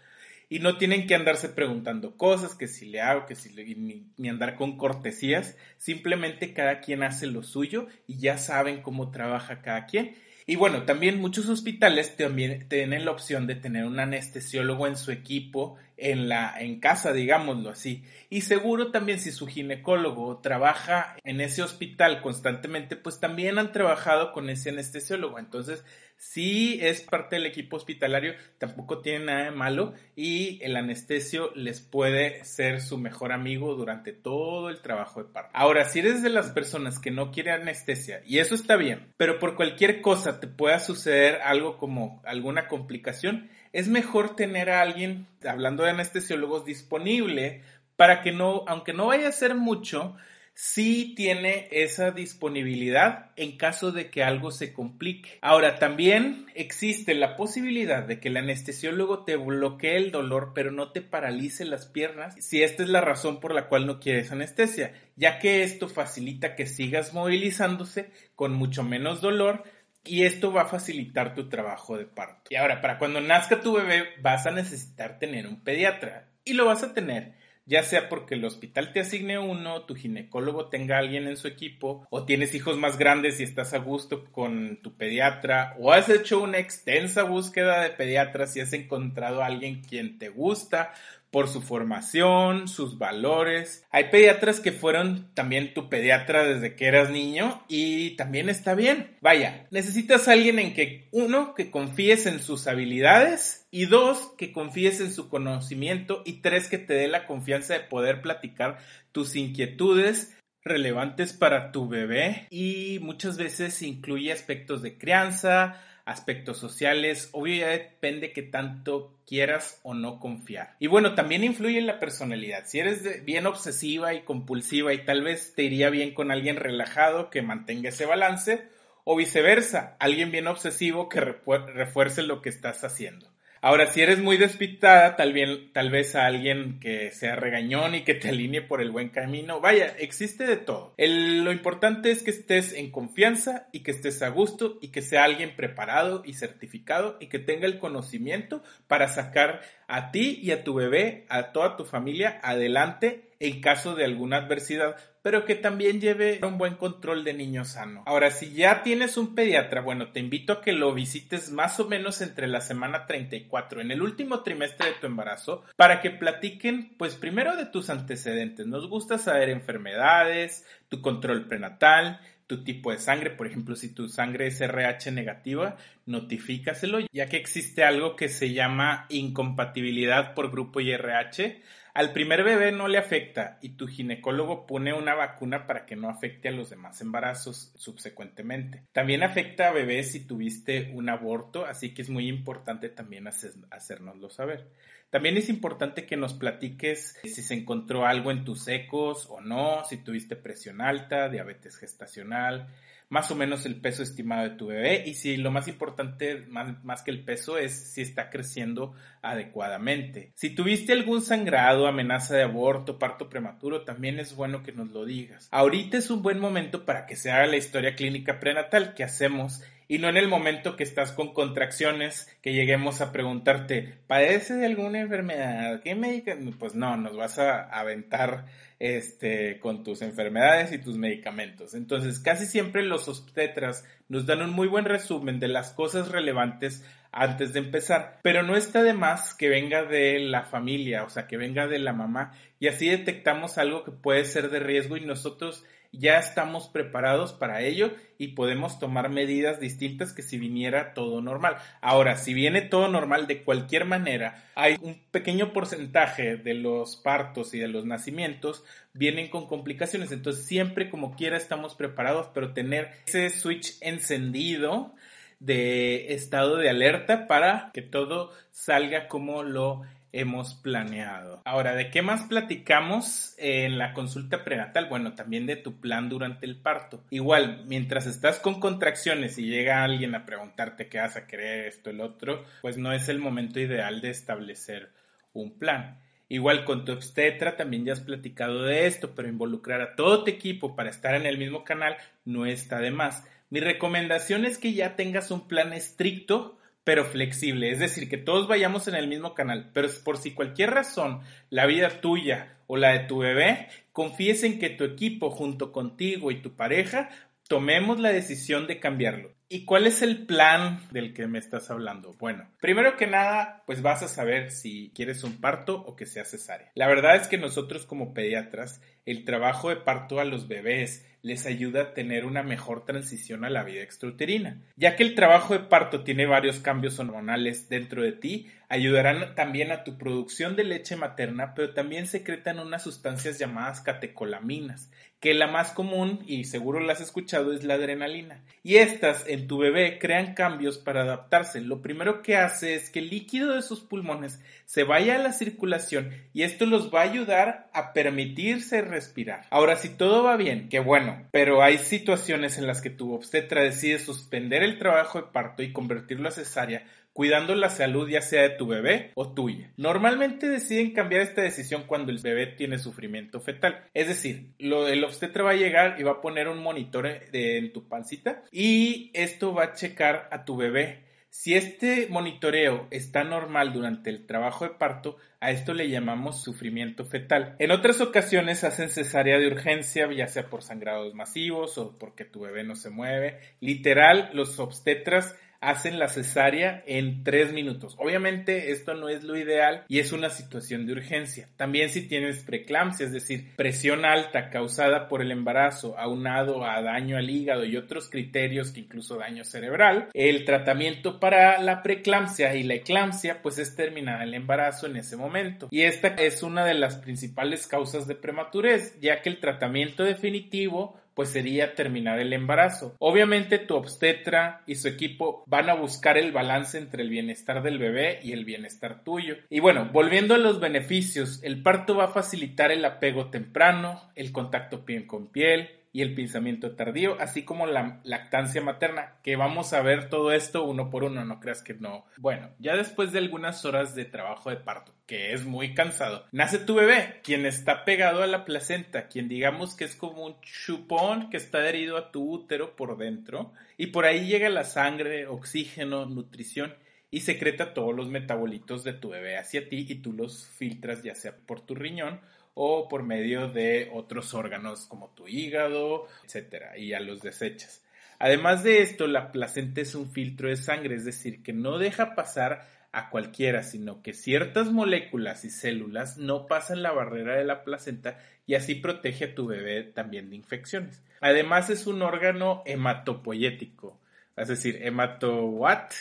y 0.53 0.59
no 0.59 0.77
tienen 0.77 1.07
que 1.07 1.15
andarse 1.15 1.49
preguntando 1.49 2.15
cosas, 2.15 2.53
que 2.53 2.67
si 2.67 2.85
le 2.85 3.01
hago, 3.01 3.25
que 3.25 3.33
si 3.33 3.49
le, 3.49 3.65
ni, 3.73 4.05
ni, 4.17 4.29
andar 4.29 4.53
con 4.53 4.77
cortesías, 4.77 5.57
simplemente 5.77 6.53
cada 6.53 6.79
quien 6.79 7.01
hace 7.01 7.25
lo 7.25 7.41
suyo 7.41 7.87
y 8.05 8.19
ya 8.19 8.37
saben 8.37 8.83
cómo 8.83 9.09
trabaja 9.09 9.63
cada 9.63 9.87
quien. 9.87 10.13
Y 10.45 10.55
bueno, 10.55 10.83
también 10.83 11.19
muchos 11.19 11.49
hospitales 11.49 12.15
también 12.17 12.69
tienen 12.69 13.03
la 13.03 13.09
opción 13.09 13.47
de 13.47 13.55
tener 13.55 13.85
un 13.85 13.99
anestesiólogo 13.99 14.85
en 14.85 14.95
su 14.95 15.11
equipo 15.11 15.77
en 16.03 16.27
la 16.27 16.53
en 16.59 16.79
casa, 16.79 17.13
digámoslo 17.13 17.69
así. 17.69 18.03
Y 18.29 18.41
seguro 18.41 18.91
también 18.91 19.19
si 19.19 19.31
su 19.31 19.47
ginecólogo 19.47 20.39
trabaja 20.39 21.15
en 21.23 21.39
ese 21.41 21.63
hospital 21.63 22.21
constantemente, 22.21 22.95
pues 22.95 23.19
también 23.19 23.57
han 23.57 23.71
trabajado 23.71 24.31
con 24.33 24.49
ese 24.49 24.69
anestesiólogo. 24.69 25.39
Entonces, 25.39 25.83
si 26.17 26.79
es 26.81 27.01
parte 27.01 27.35
del 27.35 27.45
equipo 27.45 27.75
hospitalario, 27.75 28.33
tampoco 28.57 29.01
tiene 29.01 29.25
nada 29.25 29.43
de 29.45 29.51
malo 29.51 29.93
y 30.15 30.57
el 30.63 30.75
anestesio 30.77 31.51
les 31.55 31.81
puede 31.81 32.43
ser 32.45 32.81
su 32.81 32.97
mejor 32.97 33.31
amigo 33.31 33.75
durante 33.75 34.13
todo 34.13 34.69
el 34.69 34.81
trabajo 34.81 35.23
de 35.23 35.29
parto. 35.29 35.51
Ahora, 35.53 35.85
si 35.85 35.99
eres 35.99 36.23
de 36.23 36.29
las 36.29 36.51
personas 36.51 36.99
que 36.99 37.11
no 37.11 37.31
quiere 37.31 37.51
anestesia, 37.51 38.21
y 38.25 38.39
eso 38.39 38.55
está 38.55 38.77
bien, 38.77 39.13
pero 39.17 39.37
por 39.37 39.55
cualquier 39.55 40.01
cosa 40.01 40.39
te 40.39 40.47
pueda 40.47 40.79
suceder 40.79 41.41
algo 41.43 41.77
como 41.77 42.21
alguna 42.25 42.67
complicación, 42.67 43.49
es 43.73 43.87
mejor 43.87 44.35
tener 44.35 44.69
a 44.69 44.81
alguien, 44.81 45.27
hablando 45.43 45.83
de 45.83 45.89
anestesiólogos, 45.89 46.63
disponible 46.63 47.61
para 47.95 48.21
que 48.21 48.31
no, 48.31 48.63
aunque 48.67 48.93
no 48.93 49.07
vaya 49.07 49.27
a 49.27 49.31
ser 49.31 49.55
mucho, 49.55 50.15
sí 50.55 51.13
tiene 51.15 51.67
esa 51.71 52.11
disponibilidad 52.11 53.31
en 53.35 53.57
caso 53.57 53.91
de 53.91 54.09
que 54.09 54.23
algo 54.23 54.51
se 54.51 54.73
complique. 54.73 55.39
Ahora, 55.41 55.79
también 55.79 56.45
existe 56.53 57.15
la 57.15 57.35
posibilidad 57.35 58.03
de 58.03 58.19
que 58.19 58.29
el 58.29 58.37
anestesiólogo 58.37 59.23
te 59.25 59.35
bloquee 59.35 59.97
el 59.97 60.11
dolor, 60.11 60.51
pero 60.53 60.71
no 60.71 60.91
te 60.91 61.01
paralice 61.01 61.65
las 61.65 61.87
piernas, 61.87 62.35
si 62.39 62.61
esta 62.61 62.83
es 62.83 62.89
la 62.89 63.01
razón 63.01 63.39
por 63.39 63.53
la 63.53 63.67
cual 63.67 63.87
no 63.87 63.99
quieres 63.99 64.31
anestesia, 64.31 64.93
ya 65.15 65.39
que 65.39 65.63
esto 65.63 65.87
facilita 65.87 66.55
que 66.55 66.67
sigas 66.67 67.13
movilizándose 67.13 68.11
con 68.35 68.53
mucho 68.53 68.83
menos 68.83 69.21
dolor, 69.21 69.63
y 70.03 70.23
esto 70.23 70.51
va 70.51 70.63
a 70.63 70.67
facilitar 70.67 71.33
tu 71.33 71.49
trabajo 71.49 71.97
de 71.97 72.05
parto. 72.05 72.49
Y 72.49 72.55
ahora, 72.55 72.81
para 72.81 72.97
cuando 72.97 73.21
nazca 73.21 73.61
tu 73.61 73.73
bebé, 73.73 74.05
vas 74.21 74.45
a 74.45 74.51
necesitar 74.51 75.19
tener 75.19 75.47
un 75.47 75.63
pediatra. 75.63 76.29
y 76.45 76.53
lo 76.53 76.65
vas 76.65 76.83
a 76.83 76.93
tener 76.93 77.35
ya 77.65 77.83
sea 77.83 78.09
porque 78.09 78.35
el 78.35 78.45
hospital 78.45 78.91
te 78.91 78.99
asigne 78.99 79.39
uno, 79.39 79.83
tu 79.83 79.95
ginecólogo 79.95 80.67
tenga 80.67 80.97
alguien 80.97 81.27
en 81.27 81.37
su 81.37 81.47
equipo, 81.47 82.05
o 82.09 82.25
tienes 82.25 82.53
hijos 82.55 82.77
más 82.77 82.97
grandes 82.97 83.39
y 83.39 83.43
estás 83.43 83.73
a 83.73 83.77
gusto 83.77 84.25
con 84.31 84.81
tu 84.81 84.97
pediatra, 84.97 85.75
o 85.79 85.91
has 85.93 86.09
hecho 86.09 86.41
una 86.41 86.57
extensa 86.57 87.23
búsqueda 87.23 87.81
de 87.81 87.91
pediatras 87.91 88.55
y 88.57 88.61
has 88.61 88.73
encontrado 88.73 89.41
a 89.41 89.45
alguien 89.45 89.81
quien 89.81 90.19
te 90.19 90.29
gusta, 90.29 90.93
por 91.33 91.49
su 91.49 91.61
formación, 91.61 92.67
sus 92.67 92.99
valores. 92.99 93.83
Hay 93.89 94.11
pediatras 94.11 94.59
que 94.59 94.71
fueron 94.71 95.33
también 95.33 95.73
tu 95.73 95.89
pediatra 95.89 96.45
desde 96.45 96.75
que 96.75 96.85
eras 96.85 97.09
niño 97.09 97.65
y 97.67 98.11
también 98.11 98.49
está 98.49 98.75
bien. 98.75 99.17
Vaya, 99.19 99.65
necesitas 99.71 100.27
a 100.27 100.33
alguien 100.33 100.59
en 100.59 100.75
que, 100.75 101.09
uno, 101.11 101.55
que 101.55 101.71
confíes 101.71 102.27
en 102.27 102.39
sus 102.39 102.67
habilidades 102.67 103.65
y 103.71 103.87
dos, 103.87 104.31
que 104.37 104.51
confíes 104.51 105.01
en 105.01 105.11
su 105.11 105.27
conocimiento 105.27 106.21
y 106.23 106.41
tres, 106.41 106.69
que 106.69 106.77
te 106.77 106.93
dé 106.93 107.07
la 107.07 107.25
confianza 107.25 107.73
de 107.73 107.79
poder 107.79 108.21
platicar 108.21 108.77
tus 109.11 109.35
inquietudes 109.35 110.37
relevantes 110.63 111.33
para 111.33 111.71
tu 111.71 111.89
bebé 111.89 112.47
y 112.51 112.99
muchas 113.01 113.37
veces 113.37 113.81
incluye 113.81 114.31
aspectos 114.31 114.83
de 114.83 114.99
crianza, 114.99 115.81
aspectos 116.05 116.57
sociales, 116.57 117.29
obvio 117.31 117.61
ya 117.61 117.67
depende 117.67 118.33
que 118.33 118.43
tanto 118.43 119.13
quieras 119.25 119.79
o 119.83 119.93
no 119.93 120.19
confiar. 120.19 120.75
Y 120.79 120.87
bueno, 120.87 121.15
también 121.15 121.43
influye 121.43 121.77
en 121.77 121.87
la 121.87 121.99
personalidad. 121.99 122.65
Si 122.65 122.79
eres 122.79 123.23
bien 123.25 123.45
obsesiva 123.45 124.13
y 124.13 124.21
compulsiva 124.21 124.93
y 124.93 125.05
tal 125.05 125.23
vez 125.23 125.53
te 125.55 125.63
iría 125.63 125.89
bien 125.89 126.13
con 126.13 126.31
alguien 126.31 126.57
relajado 126.57 127.29
que 127.29 127.41
mantenga 127.41 127.89
ese 127.89 128.05
balance, 128.05 128.67
o 129.05 129.15
viceversa, 129.15 129.97
alguien 129.99 130.31
bien 130.31 130.47
obsesivo 130.47 131.09
que 131.09 131.19
refuerce 131.19 132.23
lo 132.23 132.41
que 132.41 132.49
estás 132.49 132.83
haciendo. 132.83 133.32
Ahora, 133.65 133.87
si 133.87 134.01
eres 134.01 134.19
muy 134.19 134.35
despistada, 134.35 135.15
tal, 135.15 135.31
bien, 135.31 135.71
tal 135.71 135.89
vez 135.89 136.17
a 136.17 136.25
alguien 136.25 136.81
que 136.81 137.11
sea 137.11 137.37
regañón 137.37 137.95
y 137.95 138.03
que 138.03 138.13
te 138.13 138.27
alinee 138.27 138.61
por 138.61 138.81
el 138.81 138.91
buen 138.91 139.07
camino. 139.07 139.61
Vaya, 139.61 139.95
existe 139.99 140.45
de 140.45 140.57
todo. 140.57 140.93
lo 140.97 141.49
importante 141.49 142.11
es 142.11 142.23
que 142.23 142.31
estés 142.31 142.73
en 142.73 142.91
confianza 142.91 143.69
y 143.71 143.79
que 143.79 143.91
estés 143.91 144.21
a 144.21 144.27
gusto 144.27 144.79
y 144.81 144.89
que 144.89 145.01
sea 145.01 145.23
alguien 145.23 145.55
preparado 145.55 146.23
y 146.25 146.33
certificado 146.33 147.15
y 147.21 147.27
que 147.27 147.39
tenga 147.39 147.65
el 147.65 147.79
conocimiento 147.79 148.61
para 148.89 149.07
sacar 149.07 149.61
a 149.87 150.11
ti 150.11 150.41
y 150.43 150.51
a 150.51 150.65
tu 150.65 150.73
bebé, 150.73 151.25
a 151.29 151.53
toda 151.53 151.77
tu 151.77 151.85
familia 151.85 152.41
adelante 152.43 153.29
en 153.43 153.59
caso 153.59 153.93
de 153.93 154.05
alguna 154.05 154.37
adversidad, 154.37 154.95
pero 155.21 155.43
que 155.43 155.55
también 155.55 155.99
lleve 155.99 156.39
un 156.43 156.57
buen 156.57 156.75
control 156.75 157.25
de 157.25 157.33
niño 157.33 157.65
sano. 157.65 158.01
Ahora, 158.05 158.31
si 158.31 158.53
ya 158.53 158.83
tienes 158.83 159.17
un 159.17 159.35
pediatra, 159.35 159.81
bueno, 159.81 160.13
te 160.13 160.21
invito 160.21 160.53
a 160.53 160.61
que 160.61 160.71
lo 160.71 160.93
visites 160.93 161.51
más 161.51 161.77
o 161.81 161.89
menos 161.89 162.21
entre 162.21 162.47
la 162.47 162.61
semana 162.61 163.05
34, 163.05 163.81
en 163.81 163.91
el 163.91 164.01
último 164.01 164.43
trimestre 164.43 164.87
de 164.87 164.93
tu 164.93 165.07
embarazo, 165.07 165.65
para 165.75 165.99
que 165.99 166.09
platiquen, 166.09 166.95
pues 166.97 167.15
primero 167.15 167.57
de 167.57 167.65
tus 167.65 167.89
antecedentes. 167.89 168.65
Nos 168.65 168.87
gusta 168.87 169.17
saber 169.17 169.49
enfermedades, 169.49 170.65
tu 170.87 171.01
control 171.01 171.45
prenatal, 171.45 172.21
tu 172.47 172.63
tipo 172.63 172.91
de 172.91 172.97
sangre, 172.99 173.31
por 173.31 173.47
ejemplo, 173.47 173.75
si 173.75 173.93
tu 173.93 174.07
sangre 174.07 174.47
es 174.47 174.61
RH 174.61 175.11
negativa, 175.11 175.75
notifícaselo, 176.05 176.99
ya 177.11 177.27
que 177.27 177.37
existe 177.37 177.83
algo 177.83 178.15
que 178.15 178.29
se 178.29 178.53
llama 178.53 179.05
incompatibilidad 179.09 180.33
por 180.33 180.49
grupo 180.49 180.79
IRH 180.79 181.61
al 181.93 182.11
primer 182.11 182.43
bebé 182.43 182.71
no 182.71 182.87
le 182.87 182.97
afecta 182.97 183.59
y 183.61 183.69
tu 183.69 183.87
ginecólogo 183.87 184.65
pone 184.65 184.93
una 184.93 185.13
vacuna 185.13 185.67
para 185.67 185.85
que 185.85 185.95
no 185.95 186.09
afecte 186.09 186.49
a 186.49 186.51
los 186.51 186.71
demás 186.71 186.99
embarazos 187.01 187.71
subsecuentemente. 187.75 188.83
También 188.93 189.21
afecta 189.21 189.69
a 189.69 189.73
bebés 189.73 190.11
si 190.11 190.21
tuviste 190.21 190.91
un 190.93 191.09
aborto, 191.09 191.65
así 191.65 191.93
que 191.93 192.01
es 192.01 192.09
muy 192.09 192.27
importante 192.27 192.89
también 192.89 193.27
hacer, 193.27 193.51
hacérnoslo 193.69 194.31
saber. 194.31 194.67
También 195.11 195.37
es 195.37 195.49
importante 195.49 196.07
que 196.07 196.17
nos 196.17 196.33
platiques 196.33 197.19
si 197.23 197.43
se 197.43 197.53
encontró 197.53 198.07
algo 198.07 198.31
en 198.31 198.43
tus 198.43 198.67
ecos 198.67 199.27
o 199.29 199.41
no, 199.41 199.85
si 199.85 199.97
tuviste 199.97 200.35
presión 200.35 200.81
alta, 200.81 201.29
diabetes 201.29 201.77
gestacional, 201.77 202.69
más 203.13 203.29
o 203.29 203.35
menos 203.35 203.67
el 203.67 203.75
peso 203.75 204.01
estimado 204.01 204.41
de 204.41 204.55
tu 204.55 204.65
bebé 204.65 205.03
y 205.05 205.13
si 205.13 205.37
lo 205.37 205.51
más 205.51 205.67
importante, 205.67 206.47
más, 206.47 207.03
que 207.03 207.11
el 207.11 207.23
peso, 207.23 207.59
es 207.59 207.93
si 207.93 208.01
está 208.01 208.31
creciendo 208.31 208.95
adecuadamente. 209.21 210.31
Si 210.33 210.49
tuviste 210.49 210.93
algún 210.93 211.21
sangrado, 211.21 211.85
amenaza 211.85 212.35
de 212.35 212.41
aborto, 212.41 212.97
parto 212.97 213.29
prematuro, 213.29 213.83
también 213.83 214.19
es 214.19 214.35
bueno 214.35 214.63
que 214.63 214.71
nos 214.71 214.89
lo 214.89 215.05
digas. 215.05 215.47
Ahorita 215.51 215.99
es 215.99 216.09
un 216.09 216.23
buen 216.23 216.39
momento 216.39 216.85
para 216.85 217.05
que 217.05 217.15
se 217.15 217.29
haga 217.29 217.45
la 217.45 217.57
historia 217.57 217.95
clínica 217.95 218.39
prenatal 218.39 218.95
que 218.95 219.03
hacemos 219.03 219.61
y 219.87 219.99
no 219.99 220.09
en 220.09 220.17
el 220.17 220.27
momento 220.27 220.75
que 220.75 220.83
estás 220.83 221.11
con 221.11 221.35
contracciones 221.35 222.35
que 222.41 222.53
lleguemos 222.53 222.99
a 223.01 223.11
preguntarte, 223.11 223.93
¿padece 224.07 224.55
de 224.55 224.65
alguna 224.65 225.01
enfermedad? 225.01 225.81
¿Qué 225.83 225.93
médica? 225.93 226.35
Pues 226.57 226.73
no, 226.73 226.97
nos 226.97 227.15
vas 227.15 227.37
a 227.37 227.69
aventar 227.69 228.45
este, 228.83 229.61
con 229.61 229.81
tus 229.81 230.01
enfermedades 230.01 230.73
y 230.73 230.77
tus 230.77 230.97
medicamentos. 230.97 231.73
Entonces, 231.73 232.19
casi 232.19 232.45
siempre 232.45 232.83
los 232.83 233.07
obstetras 233.07 233.85
nos 234.09 234.25
dan 234.25 234.41
un 234.41 234.49
muy 234.49 234.67
buen 234.67 234.83
resumen 234.83 235.39
de 235.39 235.47
las 235.47 235.71
cosas 235.71 236.09
relevantes 236.09 236.85
antes 237.13 237.53
de 237.53 237.59
empezar, 237.59 238.19
pero 238.23 238.43
no 238.43 238.57
está 238.57 238.83
de 238.83 238.93
más 238.93 239.35
que 239.35 239.47
venga 239.47 239.85
de 239.85 240.19
la 240.19 240.43
familia, 240.43 241.05
o 241.05 241.09
sea, 241.09 241.27
que 241.27 241.37
venga 241.37 241.67
de 241.67 241.79
la 241.79 241.93
mamá 241.93 242.33
y 242.59 242.67
así 242.67 242.89
detectamos 242.89 243.57
algo 243.57 243.85
que 243.85 243.91
puede 243.91 244.25
ser 244.25 244.49
de 244.49 244.59
riesgo 244.59 244.97
y 244.97 245.05
nosotros 245.05 245.63
ya 245.93 246.17
estamos 246.17 246.67
preparados 246.67 247.33
para 247.33 247.61
ello 247.61 247.93
y 248.17 248.29
podemos 248.29 248.79
tomar 248.79 249.09
medidas 249.09 249.59
distintas 249.59 250.11
que 250.11 250.23
si 250.23 250.39
viniera 250.39 250.93
todo 250.93 251.21
normal. 251.21 251.57
Ahora, 251.81 252.17
si 252.17 252.33
viene 252.33 252.61
todo 252.61 252.87
normal 252.87 253.27
de 253.27 253.43
cualquier 253.43 253.85
manera, 253.85 254.43
hay 254.55 254.75
un 254.81 254.99
pequeño 255.11 255.53
porcentaje 255.53 256.35
de 256.35 256.55
los 256.55 256.97
partos 256.97 257.53
y 257.53 257.59
de 257.59 257.67
los 257.67 257.85
nacimientos 257.85 258.63
vienen 258.93 259.29
con 259.29 259.47
complicaciones. 259.47 260.11
Entonces, 260.11 260.45
siempre 260.45 260.89
como 260.89 261.15
quiera 261.15 261.37
estamos 261.37 261.75
preparados, 261.75 262.27
pero 262.33 262.53
tener 262.53 262.91
ese 263.05 263.29
switch 263.29 263.77
encendido 263.81 264.93
de 265.39 266.13
estado 266.13 266.57
de 266.57 266.69
alerta 266.69 267.27
para 267.27 267.69
que 267.73 267.81
todo 267.81 268.31
salga 268.51 269.07
como 269.07 269.43
lo 269.43 269.83
hemos 270.13 270.53
planeado. 270.53 271.41
Ahora, 271.43 271.75
¿de 271.75 271.89
qué 271.89 272.01
más 272.01 272.23
platicamos 272.23 273.33
en 273.37 273.77
la 273.77 273.93
consulta 273.93 274.45
prenatal? 274.45 274.87
Bueno, 274.87 275.15
también 275.15 275.45
de 275.45 275.57
tu 275.57 275.81
plan 275.81 276.07
durante 276.07 276.45
el 276.45 276.55
parto. 276.55 277.03
Igual, 277.09 277.63
mientras 277.65 278.05
estás 278.05 278.39
con 278.39 278.59
contracciones 278.59 279.37
y 279.37 279.47
llega 279.47 279.83
alguien 279.83 280.15
a 280.15 280.25
preguntarte 280.25 280.87
qué 280.87 280.99
vas 280.99 281.17
a 281.17 281.27
querer, 281.27 281.67
esto, 281.67 281.89
el 281.89 281.99
otro, 281.99 282.45
pues 282.61 282.77
no 282.77 282.93
es 282.93 283.09
el 283.09 283.19
momento 283.19 283.59
ideal 283.59 283.99
de 283.99 284.11
establecer 284.11 284.91
un 285.33 285.57
plan. 285.57 285.99
Igual 286.29 286.63
con 286.63 286.85
tu 286.85 286.93
obstetra 286.93 287.57
también 287.57 287.85
ya 287.85 287.93
has 287.93 287.99
platicado 287.99 288.63
de 288.63 288.87
esto, 288.87 289.13
pero 289.15 289.27
involucrar 289.27 289.81
a 289.81 289.95
todo 289.95 290.23
tu 290.23 290.31
equipo 290.31 290.75
para 290.75 290.89
estar 290.89 291.15
en 291.15 291.25
el 291.25 291.37
mismo 291.37 291.63
canal 291.63 291.97
no 292.23 292.45
está 292.45 292.79
de 292.79 292.91
más. 292.91 293.23
Mi 293.49 293.59
recomendación 293.59 294.45
es 294.45 294.57
que 294.57 294.73
ya 294.73 294.95
tengas 294.95 295.31
un 295.31 295.47
plan 295.47 295.73
estricto 295.73 296.57
pero 296.83 297.05
flexible, 297.05 297.71
es 297.71 297.79
decir, 297.79 298.09
que 298.09 298.17
todos 298.17 298.47
vayamos 298.47 298.87
en 298.87 298.95
el 298.95 299.07
mismo 299.07 299.33
canal, 299.33 299.71
pero 299.73 299.87
por 300.03 300.17
si 300.17 300.33
cualquier 300.33 300.71
razón 300.71 301.21
la 301.49 301.65
vida 301.65 302.01
tuya 302.01 302.57
o 302.67 302.77
la 302.77 302.91
de 302.91 302.99
tu 302.99 303.19
bebé, 303.19 303.67
confíes 303.91 304.43
en 304.43 304.59
que 304.59 304.69
tu 304.69 304.83
equipo 304.83 305.29
junto 305.29 305.71
contigo 305.71 306.31
y 306.31 306.41
tu 306.41 306.55
pareja 306.55 307.09
tomemos 307.47 307.99
la 307.99 308.11
decisión 308.11 308.67
de 308.67 308.79
cambiarlo. 308.79 309.31
¿Y 309.49 309.65
cuál 309.65 309.85
es 309.85 310.01
el 310.01 310.25
plan 310.25 310.79
del 310.89 311.13
que 311.13 311.27
me 311.27 311.37
estás 311.37 311.69
hablando? 311.69 312.15
Bueno, 312.17 312.49
primero 312.59 312.97
que 312.97 313.05
nada, 313.05 313.61
pues 313.67 313.83
vas 313.83 314.01
a 314.01 314.07
saber 314.07 314.49
si 314.49 314.91
quieres 314.95 315.23
un 315.23 315.39
parto 315.39 315.75
o 315.81 315.95
que 315.95 316.07
sea 316.07 316.25
cesárea. 316.25 316.71
La 316.73 316.87
verdad 316.87 317.17
es 317.17 317.27
que 317.27 317.37
nosotros 317.37 317.85
como 317.85 318.15
pediatras, 318.15 318.81
el 319.05 319.25
trabajo 319.25 319.69
de 319.69 319.75
parto 319.75 320.19
a 320.19 320.25
los 320.25 320.47
bebés 320.47 321.05
les 321.23 321.45
ayuda 321.45 321.81
a 321.81 321.93
tener 321.93 322.25
una 322.25 322.43
mejor 322.43 322.85
transición 322.85 323.45
a 323.45 323.49
la 323.49 323.63
vida 323.63 323.81
extrauterina. 323.81 324.61
Ya 324.75 324.95
que 324.95 325.03
el 325.03 325.15
trabajo 325.15 325.53
de 325.53 325.61
parto 325.61 326.03
tiene 326.03 326.27
varios 326.27 326.59
cambios 326.59 326.99
hormonales 326.99 327.69
dentro 327.69 328.03
de 328.03 328.11
ti, 328.11 328.47
ayudarán 328.73 329.35
también 329.35 329.71
a 329.71 329.83
tu 329.83 329.99
producción 329.99 330.55
de 330.55 330.63
leche 330.63 330.95
materna, 330.95 331.53
pero 331.53 331.75
también 331.75 332.07
secretan 332.07 332.57
unas 332.57 332.81
sustancias 332.81 333.37
llamadas 333.37 333.81
catecolaminas, 333.81 334.89
que 335.19 335.35
la 335.35 335.45
más 335.45 335.71
común, 335.71 336.23
y 336.25 336.45
seguro 336.45 336.79
la 336.79 336.93
has 336.93 336.99
escuchado, 336.99 337.53
es 337.53 337.63
la 337.63 337.75
adrenalina. 337.75 338.43
Y 338.63 338.77
estas 338.77 339.27
en 339.27 339.47
tu 339.47 339.59
bebé 339.59 339.99
crean 339.99 340.33
cambios 340.33 340.79
para 340.79 341.03
adaptarse. 341.03 341.61
Lo 341.61 341.83
primero 341.83 342.23
que 342.23 342.35
hace 342.35 342.73
es 342.73 342.89
que 342.89 342.97
el 342.97 343.11
líquido 343.11 343.53
de 343.53 343.61
sus 343.61 343.81
pulmones 343.81 344.41
se 344.65 344.83
vaya 344.83 345.15
a 345.15 345.19
la 345.19 345.33
circulación 345.33 346.11
y 346.33 346.41
esto 346.41 346.65
los 346.65 346.91
va 346.91 347.01
a 347.01 347.03
ayudar 347.03 347.69
a 347.73 347.93
permitirse 347.93 348.81
respirar. 348.81 349.45
Ahora, 349.51 349.75
si 349.75 349.89
todo 349.89 350.23
va 350.23 350.35
bien, 350.35 350.67
qué 350.67 350.79
bueno, 350.79 351.27
pero 351.31 351.61
hay 351.61 351.77
situaciones 351.77 352.57
en 352.57 352.65
las 352.65 352.81
que 352.81 352.89
tu 352.89 353.13
obstetra 353.13 353.61
decide 353.61 353.99
suspender 353.99 354.63
el 354.63 354.79
trabajo 354.79 355.21
de 355.21 355.27
parto 355.31 355.61
y 355.61 355.71
convertirlo 355.71 356.27
a 356.27 356.31
cesárea 356.31 356.85
cuidando 357.13 357.55
la 357.55 357.69
salud 357.69 358.09
ya 358.09 358.21
sea 358.21 358.41
de 358.41 358.49
tu 358.51 358.67
bebé 358.67 359.11
o 359.15 359.33
tuya. 359.33 359.71
Normalmente 359.77 360.49
deciden 360.49 360.91
cambiar 360.93 361.21
esta 361.21 361.41
decisión 361.41 361.83
cuando 361.87 362.11
el 362.11 362.19
bebé 362.19 362.47
tiene 362.47 362.79
sufrimiento 362.79 363.39
fetal. 363.39 363.85
Es 363.93 364.07
decir, 364.07 364.49
el 364.59 365.03
obstetra 365.03 365.43
va 365.43 365.51
a 365.51 365.55
llegar 365.55 365.99
y 365.99 366.03
va 366.03 366.13
a 366.13 366.21
poner 366.21 366.47
un 366.47 366.61
monitor 366.61 367.07
en 367.31 367.71
tu 367.71 367.87
pancita 367.87 368.43
y 368.51 369.11
esto 369.13 369.53
va 369.53 369.63
a 369.65 369.73
checar 369.73 370.27
a 370.31 370.43
tu 370.43 370.57
bebé 370.57 371.03
Si 371.29 371.55
este 371.55 372.07
monitoreo 372.09 372.87
está 372.91 373.23
normal 373.23 373.73
durante 373.73 374.11
el 374.11 374.27
trabajo 374.27 374.65
de 374.65 374.75
parto, 374.75 375.17
a 375.39 375.49
esto 375.49 375.73
le 375.73 375.89
llamamos 375.89 376.43
sufrimiento 376.43 377.05
fetal. 377.05 377.55
En 377.57 377.71
otras 377.71 378.01
ocasiones 378.01 378.63
hacen 378.63 378.89
cesárea 378.89 379.39
de 379.39 379.47
urgencia, 379.47 380.07
ya 380.11 380.27
sea 380.27 380.47
por 380.47 380.61
sangrados 380.61 381.15
masivos 381.15 381.77
o 381.79 381.97
porque 381.97 382.23
tu 382.23 382.41
bebé 382.41 382.63
no 382.63 382.75
se 382.75 382.91
mueve. 382.91 383.39
Literal, 383.59 384.29
los 384.33 384.59
obstetras 384.59 385.35
hacen 385.63 385.99
la 385.99 386.07
cesárea 386.07 386.83
en 386.85 387.23
tres 387.23 387.53
minutos. 387.53 387.95
Obviamente 387.97 388.71
esto 388.71 388.93
no 388.93 389.09
es 389.09 389.23
lo 389.23 389.37
ideal 389.37 389.83
y 389.87 389.99
es 389.99 390.11
una 390.11 390.29
situación 390.29 390.85
de 390.85 390.93
urgencia. 390.93 391.49
También 391.55 391.89
si 391.89 392.07
tienes 392.07 392.43
preeclampsia, 392.43 393.05
es 393.05 393.13
decir, 393.13 393.55
presión 393.55 394.05
alta 394.05 394.49
causada 394.49 395.07
por 395.07 395.21
el 395.21 395.31
embarazo 395.31 395.97
aunado 395.97 396.65
a 396.65 396.81
daño 396.81 397.17
al 397.17 397.29
hígado 397.29 397.65
y 397.65 397.77
otros 397.77 398.09
criterios 398.09 398.71
que 398.71 398.81
incluso 398.81 399.17
daño 399.17 399.43
cerebral, 399.43 400.09
el 400.13 400.45
tratamiento 400.45 401.19
para 401.19 401.61
la 401.61 401.81
preeclampsia 401.81 402.55
y 402.55 402.63
la 402.63 402.75
eclampsia 402.75 403.41
pues 403.41 403.57
es 403.57 403.75
terminar 403.75 404.21
el 404.21 404.33
embarazo 404.33 404.87
en 404.87 404.97
ese 404.97 405.17
momento. 405.17 405.67
Y 405.71 405.83
esta 405.83 406.09
es 406.09 406.43
una 406.43 406.65
de 406.65 406.73
las 406.73 406.97
principales 406.97 407.67
causas 407.67 408.07
de 408.07 408.15
prematurez, 408.15 408.99
ya 408.99 409.21
que 409.21 409.29
el 409.29 409.39
tratamiento 409.39 410.03
definitivo 410.03 410.99
pues 411.13 411.29
sería 411.29 411.75
terminar 411.75 412.19
el 412.19 412.33
embarazo. 412.33 412.95
Obviamente 412.99 413.59
tu 413.59 413.75
obstetra 413.75 414.61
y 414.65 414.75
su 414.75 414.87
equipo 414.87 415.43
van 415.47 415.69
a 415.69 415.75
buscar 415.75 416.17
el 416.17 416.31
balance 416.31 416.77
entre 416.77 417.03
el 417.03 417.09
bienestar 417.09 417.63
del 417.63 417.77
bebé 417.77 418.19
y 418.23 418.31
el 418.31 418.45
bienestar 418.45 419.03
tuyo. 419.03 419.35
Y 419.49 419.59
bueno, 419.59 419.89
volviendo 419.91 420.35
a 420.35 420.39
los 420.39 420.59
beneficios, 420.59 421.41
el 421.43 421.61
parto 421.61 421.95
va 421.95 422.05
a 422.05 422.13
facilitar 422.13 422.71
el 422.71 422.85
apego 422.85 423.29
temprano, 423.29 424.11
el 424.15 424.31
contacto 424.31 424.85
piel 424.85 425.07
con 425.07 425.27
piel, 425.27 425.69
y 425.93 426.01
el 426.01 426.15
pensamiento 426.15 426.75
tardío, 426.75 427.15
así 427.21 427.43
como 427.43 427.67
la 427.67 428.01
lactancia 428.03 428.61
materna, 428.61 429.13
que 429.21 429.35
vamos 429.35 429.73
a 429.73 429.81
ver 429.83 430.09
todo 430.09 430.33
esto 430.33 430.63
uno 430.63 430.89
por 430.89 431.03
uno, 431.03 431.23
no 431.23 431.39
creas 431.39 431.61
que 431.61 431.75
no. 431.75 432.05
Bueno, 432.17 432.49
ya 432.57 432.75
después 432.75 433.11
de 433.11 433.19
algunas 433.19 433.63
horas 433.63 433.93
de 433.93 434.03
trabajo 434.03 434.49
de 434.49 434.57
parto, 434.57 434.91
que 435.05 435.33
es 435.33 435.45
muy 435.45 435.75
cansado, 435.75 436.25
nace 436.31 436.57
tu 436.57 436.73
bebé, 436.73 437.21
quien 437.23 437.45
está 437.45 437.85
pegado 437.85 438.23
a 438.23 438.27
la 438.27 438.43
placenta, 438.43 439.07
quien 439.07 439.29
digamos 439.29 439.75
que 439.75 439.85
es 439.85 439.95
como 439.95 440.25
un 440.25 440.35
chupón 440.41 441.29
que 441.29 441.37
está 441.37 441.59
adherido 441.59 441.95
a 441.97 442.11
tu 442.11 442.27
útero 442.27 442.75
por 442.75 442.97
dentro, 442.97 443.53
y 443.77 443.87
por 443.87 444.05
ahí 444.05 444.25
llega 444.25 444.49
la 444.49 444.63
sangre, 444.63 445.27
oxígeno, 445.27 446.07
nutrición, 446.07 446.73
y 447.13 447.19
secreta 447.19 447.75
todos 447.75 447.95
los 447.95 448.09
metabolitos 448.09 448.83
de 448.83 448.93
tu 448.93 449.09
bebé 449.09 449.37
hacia 449.37 449.69
ti 449.69 449.85
y 449.87 449.95
tú 450.01 450.13
los 450.13 450.47
filtras 450.47 451.03
ya 451.03 451.13
sea 451.13 451.35
por 451.45 451.61
tu 451.61 451.75
riñón 451.75 452.19
o 452.55 452.89
por 452.89 453.03
medio 453.03 453.47
de 453.49 453.91
otros 453.93 454.33
órganos 454.33 454.87
como 454.87 455.09
tu 455.09 455.27
hígado, 455.27 456.07
etcétera, 456.25 456.75
y 456.75 456.93
a 456.93 456.99
los 456.99 457.21
desechas. 457.21 457.83
Además 458.17 458.63
de 458.63 458.81
esto, 458.81 459.05
la 459.05 459.31
placenta 459.31 459.81
es 459.81 459.93
un 459.93 460.09
filtro 460.09 460.49
de 460.49 460.57
sangre, 460.57 460.95
es 460.95 461.05
decir, 461.05 461.43
que 461.43 461.53
no 461.53 461.77
deja 461.77 462.15
pasar 462.15 462.67
a 462.91 463.11
cualquiera, 463.11 463.61
sino 463.61 464.01
que 464.01 464.13
ciertas 464.13 464.71
moléculas 464.71 465.45
y 465.45 465.51
células 465.51 466.17
no 466.17 466.47
pasan 466.47 466.81
la 466.81 466.93
barrera 466.93 467.35
de 467.35 467.43
la 467.43 467.63
placenta 467.63 468.17
y 468.47 468.55
así 468.55 468.73
protege 468.73 469.25
a 469.25 469.35
tu 469.35 469.45
bebé 469.45 469.83
también 469.83 470.31
de 470.31 470.35
infecciones. 470.35 470.99
Además 471.21 471.69
es 471.69 471.85
un 471.85 472.01
órgano 472.01 472.63
hematopoyético, 472.65 473.99
es 474.35 474.47
decir, 474.47 474.79
hemato 474.81 475.45
what? 475.45 475.91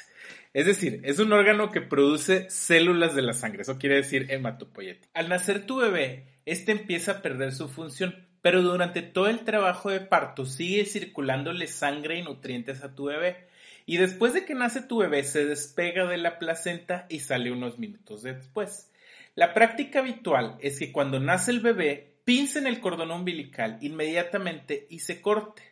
Es 0.54 0.66
decir, 0.66 1.00
es 1.04 1.18
un 1.18 1.32
órgano 1.32 1.70
que 1.70 1.80
produce 1.80 2.50
células 2.50 3.14
de 3.14 3.22
la 3.22 3.32
sangre, 3.32 3.62
eso 3.62 3.78
quiere 3.78 3.96
decir 3.96 4.26
hematopoyético. 4.30 5.08
Al 5.14 5.30
nacer 5.30 5.64
tu 5.64 5.76
bebé, 5.78 6.26
este 6.44 6.72
empieza 6.72 7.12
a 7.12 7.22
perder 7.22 7.52
su 7.52 7.68
función, 7.68 8.26
pero 8.42 8.60
durante 8.60 9.00
todo 9.00 9.28
el 9.28 9.40
trabajo 9.40 9.90
de 9.90 10.00
parto 10.00 10.44
sigue 10.44 10.84
circulándole 10.84 11.68
sangre 11.68 12.18
y 12.18 12.22
nutrientes 12.22 12.82
a 12.82 12.94
tu 12.94 13.04
bebé. 13.06 13.46
Y 13.86 13.96
después 13.96 14.34
de 14.34 14.44
que 14.44 14.54
nace 14.54 14.82
tu 14.82 14.98
bebé 14.98 15.24
se 15.24 15.46
despega 15.46 16.06
de 16.06 16.18
la 16.18 16.38
placenta 16.38 17.06
y 17.08 17.20
sale 17.20 17.50
unos 17.50 17.78
minutos 17.78 18.22
después. 18.22 18.90
La 19.34 19.54
práctica 19.54 20.00
habitual 20.00 20.58
es 20.60 20.78
que 20.78 20.92
cuando 20.92 21.18
nace 21.18 21.50
el 21.50 21.60
bebé 21.60 22.12
pincen 22.24 22.66
el 22.66 22.80
cordón 22.80 23.10
umbilical 23.10 23.78
inmediatamente 23.80 24.86
y 24.90 24.98
se 24.98 25.22
corte. 25.22 25.62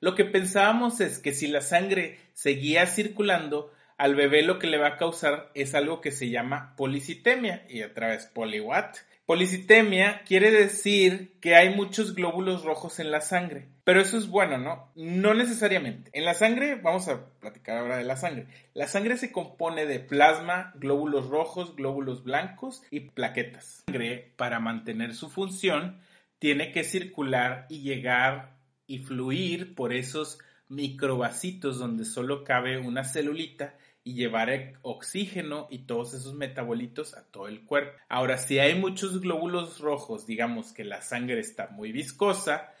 Lo 0.00 0.14
que 0.14 0.26
pensábamos 0.26 1.00
es 1.00 1.18
que 1.18 1.32
si 1.32 1.46
la 1.46 1.62
sangre 1.62 2.18
seguía 2.34 2.86
circulando, 2.86 3.72
al 3.98 4.14
bebé 4.14 4.42
lo 4.42 4.58
que 4.58 4.66
le 4.66 4.78
va 4.78 4.88
a 4.88 4.96
causar 4.96 5.50
es 5.54 5.74
algo 5.74 6.00
que 6.00 6.12
se 6.12 6.30
llama 6.30 6.74
policitemia 6.76 7.64
y 7.68 7.82
otra 7.82 8.08
vez 8.08 8.26
poliwat 8.26 8.96
Policitemia 9.26 10.22
quiere 10.24 10.52
decir 10.52 11.34
que 11.40 11.56
hay 11.56 11.74
muchos 11.74 12.14
glóbulos 12.14 12.62
rojos 12.62 13.00
en 13.00 13.10
la 13.10 13.20
sangre, 13.20 13.66
pero 13.82 14.00
eso 14.00 14.16
es 14.16 14.28
bueno, 14.28 14.56
¿no? 14.56 14.92
No 14.94 15.34
necesariamente. 15.34 16.12
En 16.12 16.24
la 16.24 16.34
sangre, 16.34 16.76
vamos 16.76 17.08
a 17.08 17.26
platicar 17.40 17.78
ahora 17.78 17.96
de 17.96 18.04
la 18.04 18.16
sangre. 18.16 18.46
La 18.72 18.86
sangre 18.86 19.16
se 19.16 19.32
compone 19.32 19.84
de 19.84 19.98
plasma, 19.98 20.72
glóbulos 20.76 21.26
rojos, 21.28 21.74
glóbulos 21.74 22.22
blancos 22.22 22.84
y 22.92 23.00
plaquetas. 23.00 23.82
La 23.88 23.94
sangre, 23.94 24.32
para 24.36 24.60
mantener 24.60 25.12
su 25.12 25.28
función, 25.28 25.98
tiene 26.38 26.70
que 26.70 26.84
circular 26.84 27.66
y 27.68 27.80
llegar 27.80 28.54
y 28.86 29.00
fluir 29.00 29.74
por 29.74 29.92
esos 29.92 30.38
microvasitos 30.68 31.80
donde 31.80 32.04
solo 32.04 32.44
cabe 32.44 32.78
una 32.78 33.02
celulita 33.02 33.74
y 34.06 34.14
llevar 34.14 34.78
oxígeno 34.82 35.66
y 35.68 35.80
todos 35.80 36.14
esos 36.14 36.32
metabolitos 36.32 37.16
a 37.16 37.24
todo 37.24 37.48
el 37.48 37.64
cuerpo. 37.64 37.98
Ahora, 38.08 38.38
si 38.38 38.60
hay 38.60 38.76
muchos 38.76 39.20
glóbulos 39.20 39.80
rojos, 39.80 40.28
digamos 40.28 40.72
que 40.72 40.84
la 40.84 41.02
sangre 41.02 41.40
está 41.40 41.70
muy 41.70 41.90
viscosa, 41.90 42.72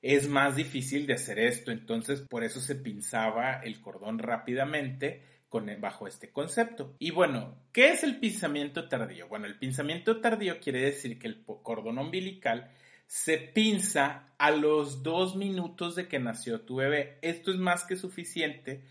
es 0.00 0.26
más 0.26 0.56
difícil 0.56 1.06
de 1.06 1.12
hacer 1.12 1.38
esto, 1.38 1.70
entonces 1.70 2.22
por 2.22 2.44
eso 2.44 2.60
se 2.60 2.76
pinzaba 2.76 3.60
el 3.62 3.82
cordón 3.82 4.18
rápidamente 4.18 5.22
con, 5.50 5.70
bajo 5.82 6.06
este 6.06 6.30
concepto. 6.30 6.96
Y 6.98 7.10
bueno, 7.10 7.58
¿qué 7.74 7.90
es 7.90 8.02
el 8.02 8.18
pinzamiento 8.18 8.88
tardío? 8.88 9.28
Bueno, 9.28 9.44
el 9.44 9.58
pinzamiento 9.58 10.22
tardío 10.22 10.60
quiere 10.60 10.80
decir 10.80 11.18
que 11.18 11.28
el 11.28 11.44
cordón 11.44 11.98
umbilical 11.98 12.70
se 13.06 13.36
pinza 13.36 14.30
a 14.38 14.50
los 14.50 15.02
dos 15.02 15.36
minutos 15.36 15.94
de 15.94 16.08
que 16.08 16.18
nació 16.18 16.62
tu 16.62 16.76
bebé. 16.76 17.18
Esto 17.20 17.50
es 17.50 17.58
más 17.58 17.84
que 17.84 17.96
suficiente 17.96 18.82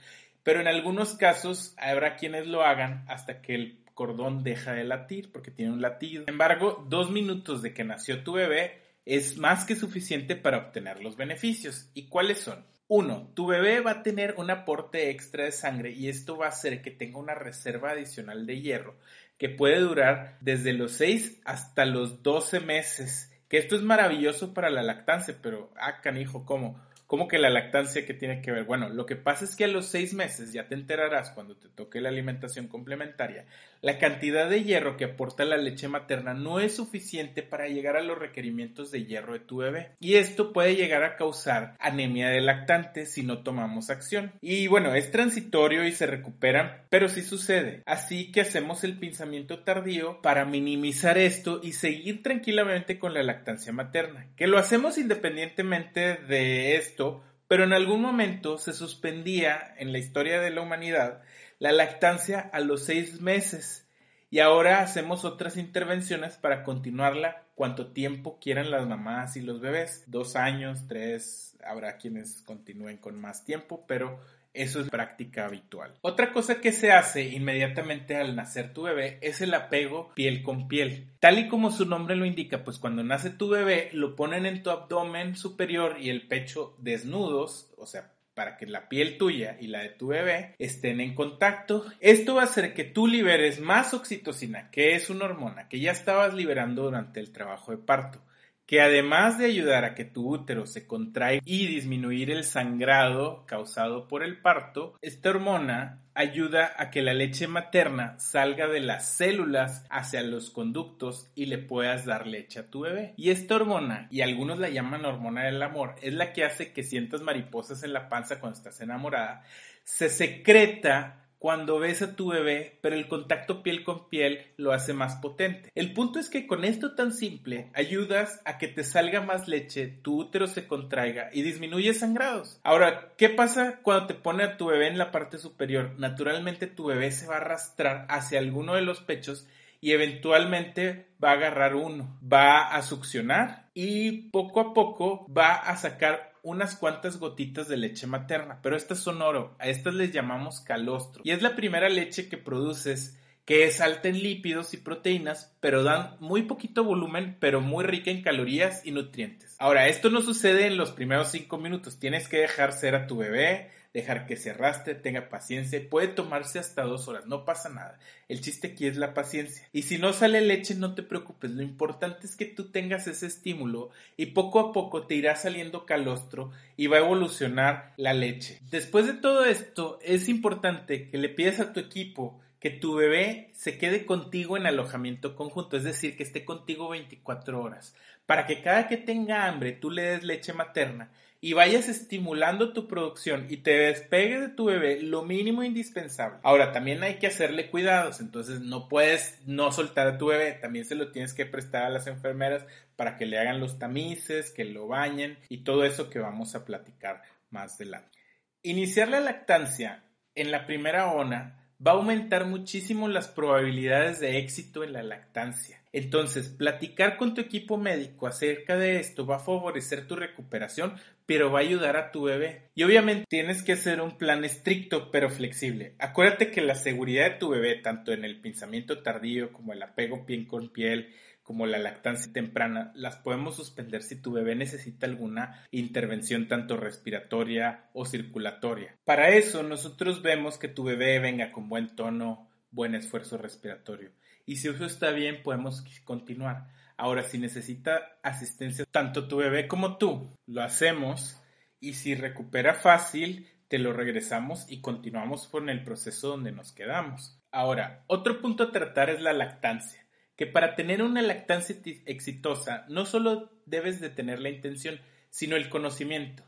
pero 0.50 0.62
en 0.62 0.68
algunos 0.68 1.14
casos 1.14 1.76
habrá 1.78 2.16
quienes 2.16 2.48
lo 2.48 2.64
hagan 2.64 3.06
hasta 3.08 3.40
que 3.40 3.54
el 3.54 3.84
cordón 3.94 4.44
deja 4.44 4.74
de 4.74 4.84
latir 4.84 5.32
porque 5.32 5.52
tiene 5.52 5.72
un 5.72 5.80
latido. 5.80 6.24
Sin 6.24 6.34
embargo, 6.34 6.84
dos 6.90 7.12
minutos 7.12 7.62
de 7.62 7.72
que 7.72 7.84
nació 7.84 8.24
tu 8.24 8.34
bebé 8.34 8.82
es 9.06 9.38
más 9.38 9.64
que 9.64 9.76
suficiente 9.76 10.36
para 10.36 10.58
obtener 10.58 11.04
los 11.04 11.16
beneficios. 11.18 11.92
¿Y 11.94 12.10
cuáles 12.10 12.40
son? 12.40 12.66
Uno, 12.88 13.32
tu 13.36 13.46
bebé 13.46 13.82
va 13.82 13.92
a 13.92 14.02
tener 14.02 14.34
un 14.38 14.50
aporte 14.50 15.12
extra 15.12 15.44
de 15.44 15.52
sangre 15.52 15.92
y 15.92 16.10
esto 16.10 16.36
va 16.36 16.48
a 16.48 16.50
hacer 16.50 16.82
que 16.82 16.90
tenga 16.90 17.20
una 17.20 17.36
reserva 17.36 17.92
adicional 17.92 18.48
de 18.48 18.60
hierro 18.60 18.98
que 19.38 19.50
puede 19.50 19.80
durar 19.80 20.40
desde 20.42 20.74
los 20.74 20.94
6 20.94 21.42
hasta 21.46 21.86
los 21.86 22.24
12 22.24 22.60
meses. 22.62 23.32
Que 23.48 23.60
esto 23.60 23.76
es 23.76 23.84
maravilloso 23.84 24.52
para 24.56 24.72
la 24.72 24.82
lactancia, 24.82 25.38
pero 25.44 25.72
ah, 25.80 26.02
canijo, 26.02 26.44
¿cómo? 26.44 26.82
¿Cómo 27.10 27.28
que 27.28 27.40
la 27.40 27.50
lactancia 27.50 28.06
que 28.06 28.14
tiene 28.14 28.40
que 28.40 28.52
ver? 28.52 28.66
Bueno, 28.66 28.88
lo 28.88 29.08
que 29.08 29.16
pasa 29.16 29.44
es 29.44 29.56
que 29.56 29.64
a 29.64 29.68
los 29.68 29.88
seis 29.88 30.14
meses 30.14 30.54
ya 30.54 30.68
te 30.68 30.76
enterarás 30.76 31.32
cuando 31.32 31.56
te 31.56 31.68
toque 31.68 32.02
la 32.02 32.10
alimentación 32.10 32.68
complementaria. 32.68 33.48
La 33.82 33.98
cantidad 33.98 34.50
de 34.50 34.64
hierro 34.64 34.98
que 34.98 35.06
aporta 35.06 35.46
la 35.46 35.56
leche 35.56 35.88
materna 35.88 36.34
no 36.34 36.60
es 36.60 36.76
suficiente 36.76 37.44
para 37.44 37.68
llegar 37.68 37.96
a 37.96 38.04
los 38.04 38.18
requerimientos 38.18 38.92
de 38.92 39.06
hierro 39.06 39.34
de 39.34 39.40
tu 39.40 39.58
bebé. 39.58 39.92
Y 40.02 40.16
esto 40.16 40.52
puede 40.52 40.76
llegar 40.76 41.04
a 41.04 41.16
causar 41.16 41.78
anemia 41.80 42.30
de 42.30 42.42
lactante 42.42 43.06
si 43.06 43.24
no 43.24 43.42
tomamos 43.44 43.90
acción. 43.90 44.34
Y 44.42 44.68
bueno, 44.68 44.94
es 44.96 45.12
transitorio 45.12 45.86
y 45.86 45.94
se 45.94 46.08
recupera, 46.08 46.86
pero 46.90 47.08
sí 47.08 47.22
sucede. 47.22 47.82
Así 47.86 48.32
que 48.32 48.42
hacemos 48.42 48.84
el 48.84 49.00
pinzamiento 49.00 49.60
tardío 49.64 50.22
para 50.22 50.44
minimizar 50.44 51.18
esto 51.18 51.62
y 51.64 51.72
seguir 51.72 52.22
tranquilamente 52.22 53.00
con 53.00 53.14
la 53.14 53.24
lactancia 53.24 53.72
materna. 53.72 54.28
Que 54.36 54.48
lo 54.48 54.58
hacemos 54.58 54.98
independientemente 54.98 56.16
de 56.16 56.76
esto 56.76 57.24
pero 57.50 57.64
en 57.64 57.74
algún 57.74 58.00
momento 58.00 58.60
se 58.60 58.74
suspendía 58.74 59.74
en 59.80 59.92
la 59.92 59.98
historia 59.98 60.40
de 60.40 60.52
la 60.52 60.62
humanidad 60.62 61.24
la 61.60 61.72
lactancia 61.72 62.50
a 62.52 62.60
los 62.62 62.86
seis 62.86 63.22
meses 63.22 63.86
y 64.32 64.40
ahora 64.40 64.82
hacemos 64.82 65.26
otras 65.26 65.58
intervenciones 65.58 66.38
para 66.38 66.64
continuarla 66.64 67.44
cuanto 67.56 67.92
tiempo 67.92 68.40
quieran 68.40 68.72
las 68.72 68.88
mamás 68.88 69.36
y 69.38 69.42
los 69.42 69.60
bebés. 69.60 70.04
Dos 70.08 70.36
años, 70.36 70.88
tres, 70.88 71.58
habrá 71.66 71.98
quienes 71.98 72.42
continúen 72.44 72.98
con 72.98 73.20
más 73.20 73.44
tiempo, 73.44 73.86
pero 73.88 74.20
eso 74.54 74.80
es 74.82 74.90
práctica 74.90 75.46
habitual. 75.46 75.96
Otra 76.02 76.32
cosa 76.32 76.62
que 76.62 76.72
se 76.72 76.92
hace 76.92 77.24
inmediatamente 77.30 78.16
al 78.16 78.36
nacer 78.36 78.72
tu 78.72 78.84
bebé 78.84 79.18
es 79.22 79.42
el 79.42 79.54
apego 79.54 80.14
piel 80.14 80.44
con 80.44 80.68
piel. 80.68 81.08
Tal 81.20 81.40
y 81.40 81.48
como 81.48 81.72
su 81.72 81.86
nombre 81.86 82.16
lo 82.16 82.26
indica, 82.26 82.64
pues 82.64 82.78
cuando 82.78 83.04
nace 83.04 83.32
tu 83.32 83.50
bebé 83.50 83.90
lo 83.94 84.16
ponen 84.16 84.46
en 84.46 84.62
tu 84.62 84.70
abdomen 84.70 85.36
superior 85.36 85.98
y 86.00 86.10
el 86.10 86.28
pecho 86.28 86.76
desnudos, 86.80 87.72
o 87.78 87.86
sea, 87.86 88.12
para 88.40 88.56
que 88.56 88.66
la 88.66 88.88
piel 88.88 89.18
tuya 89.18 89.58
y 89.60 89.68
la 89.68 89.82
de 89.82 89.90
tu 89.90 90.08
bebé 90.08 90.56
estén 90.60 91.02
en 91.02 91.14
contacto. 91.14 91.84
Esto 92.00 92.36
va 92.36 92.44
a 92.44 92.46
hacer 92.46 92.74
que 92.74 92.86
tú 92.86 93.06
liberes 93.06 93.60
más 93.60 93.94
oxitocina, 93.94 94.72
que 94.72 94.96
es 94.96 95.10
una 95.10 95.26
hormona 95.26 95.68
que 95.68 95.82
ya 95.82 95.92
estabas 95.92 96.34
liberando 96.34 96.84
durante 96.84 97.20
el 97.20 97.34
trabajo 97.34 97.72
de 97.72 97.80
parto 97.80 98.22
que 98.70 98.82
además 98.82 99.40
de 99.40 99.48
ayudar 99.48 99.84
a 99.84 99.96
que 99.96 100.06
tu 100.06 100.30
útero 100.30 100.68
se 100.68 100.86
contraiga 100.86 101.42
y 101.44 101.66
disminuir 101.66 102.30
el 102.30 102.44
sangrado 102.44 103.44
causado 103.48 104.08
por 104.08 104.22
el 104.22 104.42
parto, 104.44 104.94
esta 105.02 105.32
hormona 105.32 106.04
ayuda 106.14 106.74
a 106.78 106.92
que 106.92 107.02
la 107.02 107.16
leche 107.16 107.48
materna 107.48 108.14
salga 108.20 108.68
de 108.68 108.80
las 108.80 109.10
células 109.10 109.88
hacia 109.90 110.22
los 110.22 110.52
conductos 110.52 111.32
y 111.34 111.48
le 111.48 111.58
puedas 111.58 112.06
dar 112.06 112.28
leche 112.28 112.60
a 112.60 112.70
tu 112.70 112.82
bebé. 112.82 113.16
Y 113.18 113.32
esta 113.32 113.56
hormona, 113.56 114.08
y 114.12 114.22
algunos 114.22 114.60
la 114.60 114.70
llaman 114.70 115.04
hormona 115.04 115.46
del 115.46 115.64
amor, 115.64 115.96
es 116.04 116.14
la 116.14 116.32
que 116.32 116.46
hace 116.46 116.72
que 116.72 116.84
sientas 116.84 117.24
mariposas 117.24 117.82
en 117.82 117.92
la 117.92 118.08
panza 118.08 118.40
cuando 118.40 118.60
estás 118.60 118.80
enamorada, 118.82 119.42
se 119.84 120.10
secreta 120.10 121.19
cuando 121.40 121.80
ves 121.80 122.02
a 122.02 122.16
tu 122.16 122.30
bebé, 122.30 122.78
pero 122.82 122.96
el 122.96 123.08
contacto 123.08 123.64
piel 123.64 123.84
con 123.84 124.10
piel 124.10 124.46
lo 124.58 124.74
hace 124.74 124.94
más 124.94 125.16
potente. 125.16 125.72
El 125.74 125.94
punto 125.94 126.20
es 126.20 126.30
que 126.30 126.46
con 126.46 126.66
esto 126.66 126.96
tan 126.96 127.14
simple 127.14 127.72
ayudas 127.74 128.42
a 128.46 128.58
que 128.58 128.68
te 128.68 128.84
salga 128.84 129.22
más 129.22 129.48
leche, 129.48 129.88
tu 129.88 130.20
útero 130.20 130.48
se 130.48 130.68
contraiga 130.68 131.30
y 131.34 131.42
disminuye 131.42 131.94
sangrados. 131.94 132.60
Ahora, 132.64 133.14
¿qué 133.18 133.30
pasa 133.30 133.80
cuando 133.82 134.08
te 134.08 134.14
pone 134.14 134.44
a 134.44 134.58
tu 134.58 134.68
bebé 134.68 134.88
en 134.88 134.98
la 134.98 135.12
parte 135.12 135.38
superior? 135.38 135.96
Naturalmente 135.98 136.68
tu 136.68 136.86
bebé 136.86 137.12
se 137.12 137.26
va 137.26 137.36
a 137.36 137.42
arrastrar 137.42 138.06
hacia 138.10 138.40
alguno 138.40 138.76
de 138.76 138.82
los 138.82 139.02
pechos 139.02 139.48
y 139.82 139.94
eventualmente 139.94 141.08
va 141.24 141.32
a 141.32 141.34
agarrar 141.34 141.76
uno, 141.76 142.18
va 142.22 142.68
a 142.68 142.82
succionar 142.82 143.70
y 143.74 144.30
poco 144.30 144.60
a 144.60 144.74
poco 144.74 145.26
va 145.32 145.54
a 145.56 145.78
sacar 145.78 146.29
unas 146.44 146.76
cuantas 146.76 147.18
gotitas 147.18 147.68
de 147.68 147.78
leche 147.78 148.08
materna, 148.08 148.60
pero 148.62 148.76
estas 148.76 149.00
son 149.00 149.22
oro, 149.22 149.56
a 149.60 149.68
estas 149.68 149.94
les 149.94 150.12
llamamos 150.12 150.62
calostro 150.62 151.22
y 151.26 151.32
es 151.32 151.42
la 151.42 151.56
primera 151.56 151.90
leche 151.90 152.30
que 152.30 152.38
produces 152.38 153.18
que 153.50 153.66
es 153.66 153.82
alta 153.82 154.10
en 154.10 154.22
lípidos 154.22 154.76
y 154.76 154.78
proteínas, 154.78 155.58
pero 155.60 155.82
dan 155.82 156.18
muy 156.20 156.44
poquito 156.44 156.84
volumen, 156.84 157.36
pero 157.40 157.62
muy 157.62 157.84
rica 157.84 158.12
en 158.12 158.22
calorías 158.22 158.86
y 158.86 158.92
nutrientes. 158.92 159.56
Ahora, 159.58 159.88
esto 159.88 160.12
no 160.12 160.22
sucede 160.22 160.68
en 160.68 160.78
los 160.78 160.92
primeros 160.92 161.32
5 161.32 161.58
minutos, 161.58 161.98
tienes 161.98 162.28
que 162.28 162.38
dejar 162.38 162.74
ser 162.74 162.94
a 162.94 163.08
tu 163.08 163.18
bebé, 163.18 163.72
dejar 163.94 164.28
que 164.28 164.36
se 164.36 164.52
arrastre, 164.52 164.96
tenga 164.96 165.30
paciencia, 165.30 165.82
puede 165.90 166.10
tomarse 166.10 166.60
hasta 166.60 166.84
dos 166.84 167.08
horas, 167.08 167.26
no 167.26 167.44
pasa 167.44 167.70
nada. 167.70 167.98
El 168.28 168.42
chiste 168.42 168.68
aquí 168.68 168.86
es 168.86 168.98
la 168.98 169.14
paciencia. 169.14 169.68
Y 169.74 169.84
si 169.84 169.98
no 169.98 170.14
sale 170.14 170.42
leche, 170.42 170.76
no 170.76 170.94
te 170.94 171.02
preocupes, 171.02 171.52
lo 171.52 171.64
importante 171.64 172.28
es 172.28 172.36
que 172.36 172.46
tú 172.46 172.72
tengas 172.72 173.08
ese 173.08 173.26
estímulo 173.26 173.90
y 174.16 174.28
poco 174.28 174.60
a 174.60 174.74
poco 174.74 175.08
te 175.08 175.16
irá 175.16 175.36
saliendo 175.36 175.86
calostro 175.86 176.52
y 176.78 176.88
va 176.88 176.98
a 176.98 177.02
evolucionar 177.02 177.94
la 177.98 178.14
leche. 178.14 178.60
Después 178.70 179.08
de 179.08 179.14
todo 179.14 179.46
esto, 179.46 180.00
es 180.04 180.30
importante 180.30 181.10
que 181.10 181.18
le 181.18 181.30
pidas 181.30 181.60
a 181.60 181.74
tu 181.74 181.80
equipo 181.80 182.40
que 182.60 182.70
tu 182.70 182.96
bebé 182.96 183.50
se 183.54 183.78
quede 183.78 184.06
contigo 184.06 184.58
en 184.58 184.68
alojamiento 184.68 185.36
conjunto, 185.36 185.78
es 185.78 185.84
decir, 185.84 186.18
que 186.18 186.24
esté 186.24 186.44
contigo 186.44 186.90
24 186.90 187.62
horas, 187.62 187.96
para 188.26 188.46
que 188.46 188.62
cada 188.62 188.88
que 188.88 188.98
tenga 188.98 189.48
hambre 189.48 189.72
tú 189.72 189.90
le 189.90 190.04
des 190.04 190.24
leche 190.24 190.54
materna 190.54 191.10
y 191.42 191.54
vayas 191.54 191.88
estimulando 191.88 192.74
tu 192.74 192.88
producción 192.88 193.48
y 193.50 193.58
te 193.58 193.72
despegues 193.72 194.42
de 194.42 194.50
tu 194.50 194.66
bebé 194.66 195.02
lo 195.02 195.24
mínimo 195.24 195.64
indispensable. 195.64 196.40
Ahora, 196.44 196.72
también 196.72 197.02
hay 197.04 197.16
que 197.16 197.28
hacerle 197.28 197.70
cuidados, 197.70 198.20
entonces 198.20 198.60
no 198.60 198.90
puedes 198.90 199.40
no 199.46 199.72
soltar 199.72 200.08
a 200.08 200.18
tu 200.18 200.28
bebé, 200.28 200.54
también 200.54 200.86
se 200.86 200.96
lo 200.96 201.12
tienes 201.12 201.34
que 201.34 201.46
prestar 201.46 201.84
a 201.84 201.90
las 201.90 202.08
enfermeras 202.08 202.66
para 202.96 203.16
que 203.16 203.26
le 203.26 203.40
hagan 203.40 203.62
los 203.62 203.80
tamices, 203.80 204.52
que 204.52 204.66
lo 204.66 204.88
bañen 204.88 205.38
y 205.48 205.64
todo 205.64 205.86
eso 205.86 206.10
que 206.10 206.20
vamos 206.20 206.56
a 206.56 206.66
platicar 206.66 207.22
más 207.50 207.76
adelante. 207.76 208.18
Iniciar 208.62 209.08
la 209.08 209.22
lactancia 209.22 210.04
en 210.36 210.52
la 210.52 210.66
primera 210.66 211.12
ona 211.12 211.56
va 211.86 211.92
a 211.92 211.96
aumentar 211.96 212.46
muchísimo 212.46 213.08
las 213.08 213.30
probabilidades 213.30 214.20
de 214.20 214.38
éxito 214.40 214.84
en 214.84 214.92
la 214.92 215.04
lactancia. 215.04 215.82
Entonces, 215.94 216.50
platicar 216.50 217.18
con 217.18 217.34
tu 217.34 217.42
equipo 217.42 217.78
médico 217.78 218.28
acerca 218.28 218.76
de 218.76 219.00
esto 219.00 219.26
va 219.26 219.38
a 219.38 219.40
favorecer 219.40 220.06
tu 220.06 220.16
recuperación, 220.16 220.96
pero 221.30 221.52
va 221.52 221.60
a 221.60 221.62
ayudar 221.62 221.96
a 221.96 222.12
tu 222.12 222.24
bebé. 222.24 222.72
Y 222.74 222.82
obviamente 222.82 223.28
tienes 223.30 223.62
que 223.62 223.74
hacer 223.74 224.02
un 224.02 224.18
plan 224.18 224.44
estricto 224.44 225.12
pero 225.12 225.30
flexible. 225.30 225.94
Acuérdate 226.00 226.50
que 226.50 226.60
la 226.60 226.74
seguridad 226.74 227.26
de 227.26 227.38
tu 227.38 227.50
bebé, 227.50 227.76
tanto 227.76 228.14
en 228.14 228.26
el 228.26 228.42
pensamiento 228.42 229.04
tardío 229.04 229.54
como 229.54 229.74
el 229.74 229.84
apego 229.84 230.26
piel 230.26 230.48
con 230.48 230.70
piel, 230.70 231.14
como 231.44 231.68
la 231.68 231.78
lactancia 231.78 232.34
temprana, 232.34 232.92
las 232.96 233.18
podemos 233.18 233.56
suspender 233.56 234.02
si 234.02 234.20
tu 234.20 234.32
bebé 234.32 234.56
necesita 234.56 235.06
alguna 235.06 235.68
intervención 235.70 236.48
tanto 236.48 236.78
respiratoria 236.78 237.92
o 237.94 238.06
circulatoria. 238.06 238.98
Para 239.06 239.30
eso 239.30 239.62
nosotros 239.62 240.24
vemos 240.24 240.58
que 240.58 240.68
tu 240.68 240.84
bebé 240.84 241.20
venga 241.20 241.52
con 241.52 241.70
buen 241.70 241.96
tono, 241.96 242.50
buen 242.72 242.96
esfuerzo 242.96 243.38
respiratorio. 243.38 244.14
Y 244.48 244.56
si 244.56 244.70
eso 244.70 244.84
está 244.84 245.12
bien, 245.12 245.44
podemos 245.44 245.84
continuar. 246.06 246.70
Ahora, 247.00 247.24
si 247.24 247.38
necesita 247.38 248.20
asistencia 248.24 248.84
tanto 248.84 249.30
tu 249.30 249.38
bebé 249.38 249.70
como 249.70 249.98
tú, 249.98 250.36
lo 250.46 250.62
hacemos 250.62 251.42
y 251.80 251.94
si 251.94 252.14
recupera 252.14 252.74
fácil, 252.74 253.48
te 253.70 253.80
lo 253.80 253.94
regresamos 253.94 254.66
y 254.68 254.82
continuamos 254.82 255.48
con 255.48 255.70
el 255.70 255.86
proceso 255.86 256.28
donde 256.28 256.52
nos 256.52 256.74
quedamos. 256.74 257.42
Ahora, 257.52 258.04
otro 258.08 258.42
punto 258.42 258.66
a 258.66 258.72
tratar 258.74 259.10
es 259.10 259.22
la 259.22 259.32
lactancia 259.32 260.06
que 260.36 260.46
para 260.46 260.76
tener 260.76 261.02
una 261.02 261.22
lactancia 261.22 261.76
exitosa 262.06 262.86
no 262.90 263.06
solo 263.06 263.50
debes 263.66 264.02
de 264.02 264.10
tener 264.10 264.42
la 264.42 264.50
intención, 264.50 265.00
sino 265.30 265.56
el 265.56 265.70
conocimiento. 265.70 266.44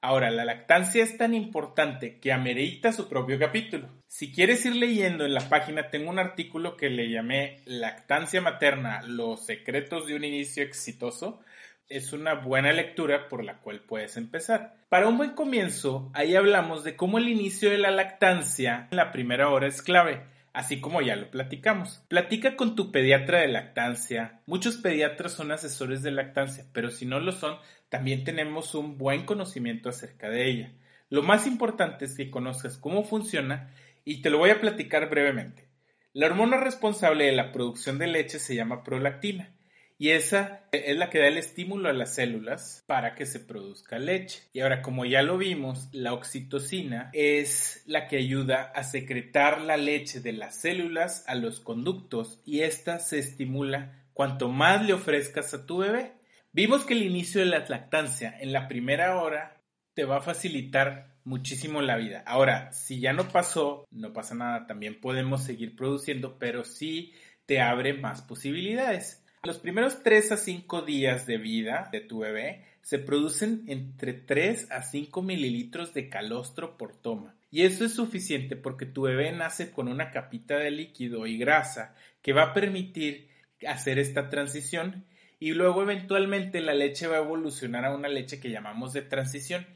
Ahora, 0.00 0.30
la 0.30 0.44
lactancia 0.44 1.02
es 1.02 1.16
tan 1.18 1.34
importante 1.34 2.20
que 2.20 2.32
amerita 2.32 2.92
su 2.92 3.08
propio 3.08 3.40
capítulo. 3.40 3.88
Si 4.08 4.32
quieres 4.32 4.64
ir 4.64 4.76
leyendo 4.76 5.24
en 5.24 5.34
la 5.34 5.48
página, 5.48 5.90
tengo 5.90 6.10
un 6.10 6.18
artículo 6.18 6.76
que 6.76 6.88
le 6.90 7.10
llamé 7.10 7.62
Lactancia 7.66 8.40
materna, 8.40 9.02
los 9.02 9.44
secretos 9.44 10.06
de 10.06 10.14
un 10.14 10.24
inicio 10.24 10.62
exitoso. 10.62 11.40
Es 11.88 12.12
una 12.12 12.34
buena 12.34 12.72
lectura 12.72 13.28
por 13.28 13.44
la 13.44 13.58
cual 13.58 13.80
puedes 13.80 14.16
empezar. 14.16 14.76
Para 14.88 15.08
un 15.08 15.18
buen 15.18 15.32
comienzo, 15.32 16.10
ahí 16.14 16.34
hablamos 16.36 16.84
de 16.84 16.96
cómo 16.96 17.18
el 17.18 17.28
inicio 17.28 17.70
de 17.70 17.78
la 17.78 17.90
lactancia 17.90 18.88
en 18.90 18.96
la 18.96 19.12
primera 19.12 19.50
hora 19.50 19.66
es 19.66 19.82
clave 19.82 20.22
así 20.56 20.80
como 20.80 21.02
ya 21.02 21.16
lo 21.16 21.30
platicamos. 21.30 22.02
Platica 22.08 22.56
con 22.56 22.76
tu 22.76 22.90
pediatra 22.90 23.40
de 23.40 23.48
lactancia. 23.48 24.40
Muchos 24.46 24.78
pediatras 24.78 25.32
son 25.32 25.52
asesores 25.52 26.02
de 26.02 26.12
lactancia, 26.12 26.64
pero 26.72 26.90
si 26.90 27.04
no 27.04 27.20
lo 27.20 27.32
son, 27.32 27.58
también 27.90 28.24
tenemos 28.24 28.74
un 28.74 28.96
buen 28.96 29.26
conocimiento 29.26 29.90
acerca 29.90 30.30
de 30.30 30.48
ella. 30.48 30.72
Lo 31.10 31.22
más 31.22 31.46
importante 31.46 32.06
es 32.06 32.16
que 32.16 32.30
conozcas 32.30 32.78
cómo 32.78 33.04
funciona 33.04 33.70
y 34.06 34.22
te 34.22 34.30
lo 34.30 34.38
voy 34.38 34.50
a 34.50 34.60
platicar 34.60 35.10
brevemente. 35.10 35.68
La 36.14 36.26
hormona 36.26 36.58
responsable 36.58 37.26
de 37.26 37.32
la 37.32 37.52
producción 37.52 37.98
de 37.98 38.06
leche 38.06 38.38
se 38.38 38.54
llama 38.54 38.82
prolactina 38.82 39.52
y 39.98 40.10
esa 40.10 40.68
es 40.72 40.96
la 40.96 41.10
que 41.10 41.18
da 41.18 41.26
el 41.26 41.38
estímulo 41.38 41.88
a 41.88 41.92
las 41.92 42.14
células 42.14 42.84
para 42.86 43.14
que 43.14 43.26
se 43.26 43.40
produzca 43.40 43.98
leche. 43.98 44.42
Y 44.52 44.60
ahora, 44.60 44.80
como 44.80 45.04
ya 45.04 45.22
lo 45.22 45.38
vimos, 45.38 45.88
la 45.92 46.12
oxitocina 46.12 47.10
es 47.14 47.82
la 47.86 48.06
que 48.06 48.18
ayuda 48.18 48.72
a 48.74 48.84
secretar 48.84 49.60
la 49.60 49.76
leche 49.76 50.20
de 50.20 50.32
las 50.32 50.54
células 50.54 51.24
a 51.26 51.34
los 51.34 51.60
conductos 51.60 52.40
y 52.44 52.60
esta 52.60 52.98
se 53.00 53.18
estimula 53.18 54.06
cuanto 54.12 54.48
más 54.48 54.86
le 54.86 54.92
ofrezcas 54.92 55.52
a 55.52 55.66
tu 55.66 55.78
bebé. 55.78 56.12
Vimos 56.52 56.84
que 56.84 56.94
el 56.94 57.02
inicio 57.02 57.40
de 57.40 57.46
la 57.46 57.66
lactancia 57.68 58.34
en 58.38 58.52
la 58.52 58.68
primera 58.68 59.20
hora 59.20 59.55
te 59.96 60.04
va 60.04 60.18
a 60.18 60.20
facilitar 60.20 61.16
muchísimo 61.24 61.80
la 61.80 61.96
vida. 61.96 62.22
Ahora, 62.26 62.70
si 62.70 63.00
ya 63.00 63.14
no 63.14 63.28
pasó, 63.28 63.86
no 63.90 64.12
pasa 64.12 64.34
nada, 64.34 64.66
también 64.66 65.00
podemos 65.00 65.42
seguir 65.42 65.74
produciendo, 65.74 66.38
pero 66.38 66.64
sí 66.64 67.14
te 67.46 67.62
abre 67.62 67.94
más 67.94 68.20
posibilidades. 68.20 69.24
Los 69.42 69.56
primeros 69.56 70.02
3 70.02 70.32
a 70.32 70.36
5 70.36 70.82
días 70.82 71.26
de 71.26 71.38
vida 71.38 71.88
de 71.92 72.02
tu 72.02 72.18
bebé 72.18 72.66
se 72.82 72.98
producen 72.98 73.64
entre 73.68 74.12
3 74.12 74.70
a 74.70 74.82
5 74.82 75.22
mililitros 75.22 75.94
de 75.94 76.10
calostro 76.10 76.76
por 76.76 76.94
toma. 76.94 77.34
Y 77.50 77.62
eso 77.62 77.86
es 77.86 77.94
suficiente 77.94 78.54
porque 78.54 78.84
tu 78.84 79.02
bebé 79.02 79.32
nace 79.32 79.70
con 79.70 79.88
una 79.88 80.10
capita 80.10 80.58
de 80.58 80.72
líquido 80.72 81.26
y 81.26 81.38
grasa 81.38 81.94
que 82.20 82.34
va 82.34 82.42
a 82.42 82.52
permitir 82.52 83.30
hacer 83.66 83.98
esta 83.98 84.28
transición 84.28 85.06
y 85.38 85.52
luego 85.52 85.80
eventualmente 85.80 86.60
la 86.60 86.74
leche 86.74 87.06
va 87.06 87.16
a 87.16 87.22
evolucionar 87.22 87.86
a 87.86 87.94
una 87.94 88.08
leche 88.08 88.40
que 88.40 88.50
llamamos 88.50 88.92
de 88.92 89.00
transición 89.00 89.66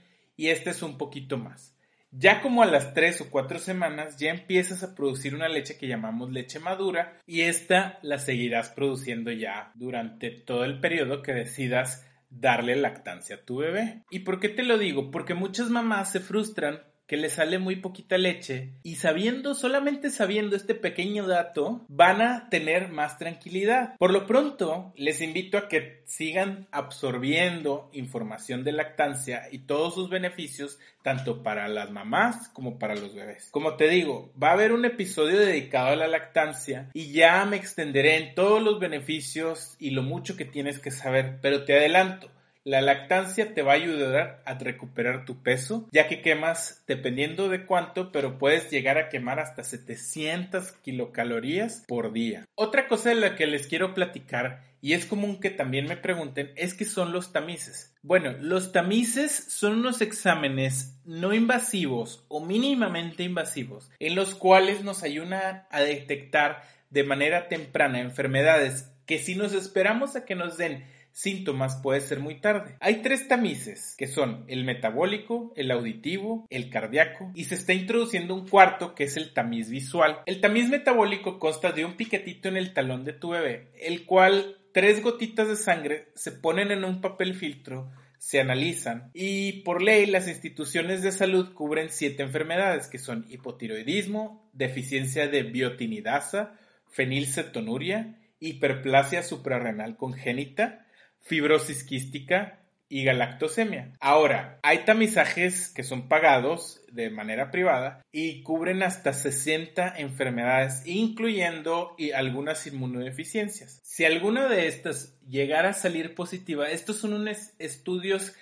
y 0.41 0.49
esta 0.49 0.71
es 0.71 0.83
un 0.83 0.97
poquito 0.97 1.37
más. 1.37 1.77
Ya 2.13 2.41
como 2.41 2.63
a 2.63 2.67
las 2.67 2.95
3 2.95 3.21
o 3.21 3.31
4 3.31 3.59
semanas 3.59 4.17
ya 4.17 4.31
empiezas 4.31 4.83
a 4.83 4.95
producir 4.95 5.35
una 5.35 5.51
leche 5.51 5.77
que 5.77 5.87
llamamos 5.87 6.31
leche 6.31 6.59
madura 6.59 7.19
y 7.27 7.43
esta 7.43 7.99
la 8.01 8.19
seguirás 8.19 8.71
produciendo 8.71 9.31
ya 9.33 9.71
durante 9.75 10.31
todo 10.31 10.65
el 10.65 10.81
periodo 10.81 11.21
que 11.21 11.35
decidas 11.35 12.07
darle 12.31 12.75
lactancia 12.77 13.37
a 13.37 13.45
tu 13.45 13.59
bebé. 13.59 14.03
¿Y 14.09 14.21
por 14.21 14.41
qué 14.41 14.49
te 14.49 14.63
lo 14.63 14.79
digo? 14.79 15.11
Porque 15.11 15.35
muchas 15.35 15.69
mamás 15.69 16.11
se 16.11 16.21
frustran 16.21 16.81
que 17.11 17.17
les 17.17 17.33
sale 17.33 17.59
muy 17.59 17.75
poquita 17.75 18.19
leche 18.19 18.71
y 18.85 18.95
sabiendo, 18.95 19.57
solamente 19.57 20.11
sabiendo 20.11 20.55
este 20.55 20.77
pequeño 20.77 21.27
dato, 21.27 21.85
van 21.89 22.23
a 22.23 22.49
tener 22.51 22.87
más 22.87 23.19
tranquilidad. 23.19 23.97
Por 23.99 24.13
lo 24.13 24.29
pronto, 24.29 24.93
les 24.95 25.21
invito 25.21 25.59
a 25.59 25.67
que 25.67 26.05
sigan 26.07 26.69
absorbiendo 26.71 27.91
información 27.93 28.63
de 28.63 28.71
lactancia 28.71 29.49
y 29.51 29.59
todos 29.59 29.95
sus 29.95 30.09
beneficios, 30.09 30.79
tanto 31.03 31.43
para 31.43 31.67
las 31.67 31.91
mamás 31.91 32.49
como 32.51 32.79
para 32.79 32.95
los 32.95 33.13
bebés. 33.13 33.49
Como 33.51 33.75
te 33.75 33.89
digo, 33.89 34.33
va 34.41 34.51
a 34.51 34.53
haber 34.53 34.71
un 34.71 34.85
episodio 34.85 35.41
dedicado 35.41 35.89
a 35.89 35.97
la 35.97 36.07
lactancia 36.07 36.91
y 36.95 37.11
ya 37.11 37.45
me 37.45 37.57
extenderé 37.57 38.19
en 38.19 38.37
todos 38.37 38.63
los 38.63 38.79
beneficios 38.79 39.75
y 39.81 39.91
lo 39.91 40.05
mucho 40.05 40.37
que 40.37 40.45
tienes 40.45 40.79
que 40.79 40.93
saber, 40.93 41.41
pero 41.43 41.65
te 41.65 41.77
adelanto 41.77 42.31
la 42.65 42.81
lactancia 42.81 43.55
te 43.55 43.63
va 43.63 43.73
a 43.73 43.77
ayudar 43.77 44.43
a 44.45 44.55
recuperar 44.55 45.25
tu 45.25 45.43
peso, 45.43 45.89
ya 45.93 46.09
que 46.09 46.21
quemas 46.21 46.85
dependiendo 46.87 47.49
de 47.49 47.65
cuánto, 47.65 48.13
pero 48.13 48.39
puedes 48.39 48.71
llegar 48.71 48.99
a 48.99 49.09
quemar 49.09 49.41
hasta 49.41 49.65
700 49.65 50.73
kilocalorías 50.83 51.85
por 51.89 52.13
día. 52.13 52.47
Otra 52.55 52.87
cosa 52.89 53.09
de 53.11 53.15
la 53.15 53.37
que 53.37 53.47
les 53.47 53.67
quiero 53.67 53.95
platicar, 53.95 54.63
y 54.83 54.95
es 54.95 55.07
común 55.07 55.41
que 55.41 55.51
también 55.51 55.87
me 55.87 55.97
pregunten, 55.97 56.53
es 56.57 56.75
que 56.75 56.85
son 56.85 57.13
los 57.13 57.33
tamices. 57.33 57.95
Bueno, 58.03 58.33
los 58.41 58.73
tamices 58.73 59.33
son 59.33 59.79
unos 59.79 60.01
exámenes 60.01 60.99
no 61.05 61.35
invasivos 61.35 62.25
o 62.29 62.45
mínimamente 62.45 63.23
invasivos, 63.23 63.91
en 63.99 64.15
los 64.15 64.35
cuales 64.35 64.85
nos 64.85 65.03
ayudan 65.03 65.65
a 65.71 65.81
detectar 65.81 66.63
de 66.91 67.05
manera 67.05 67.49
temprana 67.49 68.01
enfermedades 68.01 68.91
que 69.07 69.19
si 69.19 69.35
nos 69.35 69.55
esperamos 69.55 70.15
a 70.15 70.25
que 70.25 70.37
nos 70.37 70.57
den 70.57 70.85
síntomas 71.13 71.77
puede 71.83 72.01
ser 72.01 72.21
muy 72.21 72.41
tarde. 72.41 72.77
Hay 72.81 73.03
tres 73.03 73.29
tamices, 73.29 73.95
que 73.99 74.07
son 74.07 74.45
el 74.49 74.65
metabólico, 74.65 75.53
el 75.57 75.71
auditivo, 75.71 76.47
el 76.51 76.71
cardíaco, 76.71 77.31
y 77.35 77.45
se 77.45 77.55
está 77.55 77.73
introduciendo 77.73 78.35
un 78.35 78.49
cuarto 78.49 78.95
que 78.95 79.05
es 79.05 79.17
el 79.17 79.33
tamiz 79.33 79.71
visual. 79.71 80.21
El 80.27 80.41
tamiz 80.41 80.69
metabólico 80.69 81.39
consta 81.39 81.73
de 81.73 81.85
un 81.85 81.97
piquetito 81.97 82.49
en 82.49 82.57
el 82.57 82.73
talón 82.73 83.05
de 83.05 83.13
tu 83.13 83.31
bebé, 83.31 83.71
el 83.81 84.07
cual 84.07 84.57
tres 84.73 85.03
gotitas 85.03 85.49
de 85.49 85.57
sangre 85.57 86.09
se 86.15 86.33
ponen 86.33 86.71
en 86.71 86.85
un 86.85 87.01
papel 87.01 87.35
filtro 87.35 87.91
se 88.21 88.39
analizan 88.39 89.11
y 89.15 89.63
por 89.63 89.81
ley 89.81 90.05
las 90.05 90.29
instituciones 90.29 91.03
de 91.03 91.11
salud 91.11 91.55
cubren 91.55 91.89
siete 91.89 92.23
enfermedades 92.23 92.87
que 92.87 92.99
son 92.99 93.25
hipotiroidismo, 93.31 94.47
deficiencia 94.53 95.27
de 95.27 95.43
biotinidasa, 95.43 96.53
fenilcetonuria, 96.91 98.19
hiperplasia 98.39 99.23
suprarrenal 99.23 99.97
congénita, 99.97 100.87
fibrosis 101.21 101.85
quística 101.85 102.61
y 102.93 103.05
galactosemia. 103.05 103.93
Ahora, 104.01 104.59
hay 104.63 104.79
tamizajes 104.79 105.69
que 105.69 105.85
son 105.85 106.09
pagados 106.09 106.83
de 106.91 107.09
manera 107.09 107.53
privada 107.53 108.03
y 108.11 108.43
cubren 108.43 108.83
hasta 108.83 109.13
60 109.13 109.95
enfermedades, 109.99 110.83
incluyendo 110.85 111.95
algunas 112.15 112.67
inmunodeficiencias. 112.67 113.81
Si 113.85 114.05
alguna 114.05 114.49
de 114.49 114.67
estas 114.67 115.17
llegara 115.29 115.71
a 115.71 115.75
salir 115.75 116.17
positiva, 116.17 116.69
estos 116.69 116.97
son 116.97 117.13
unos 117.13 117.53
estudios 117.61 118.33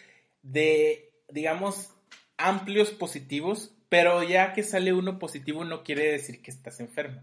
de, 0.40 1.12
digamos, 1.28 1.92
amplios 2.38 2.90
positivos, 2.90 3.74
pero 3.90 4.22
ya 4.22 4.54
que 4.54 4.62
sale 4.62 4.94
uno 4.94 5.18
positivo 5.18 5.62
no 5.64 5.84
quiere 5.84 6.10
decir 6.10 6.40
que 6.40 6.50
estás 6.50 6.80
enfermo. 6.80 7.22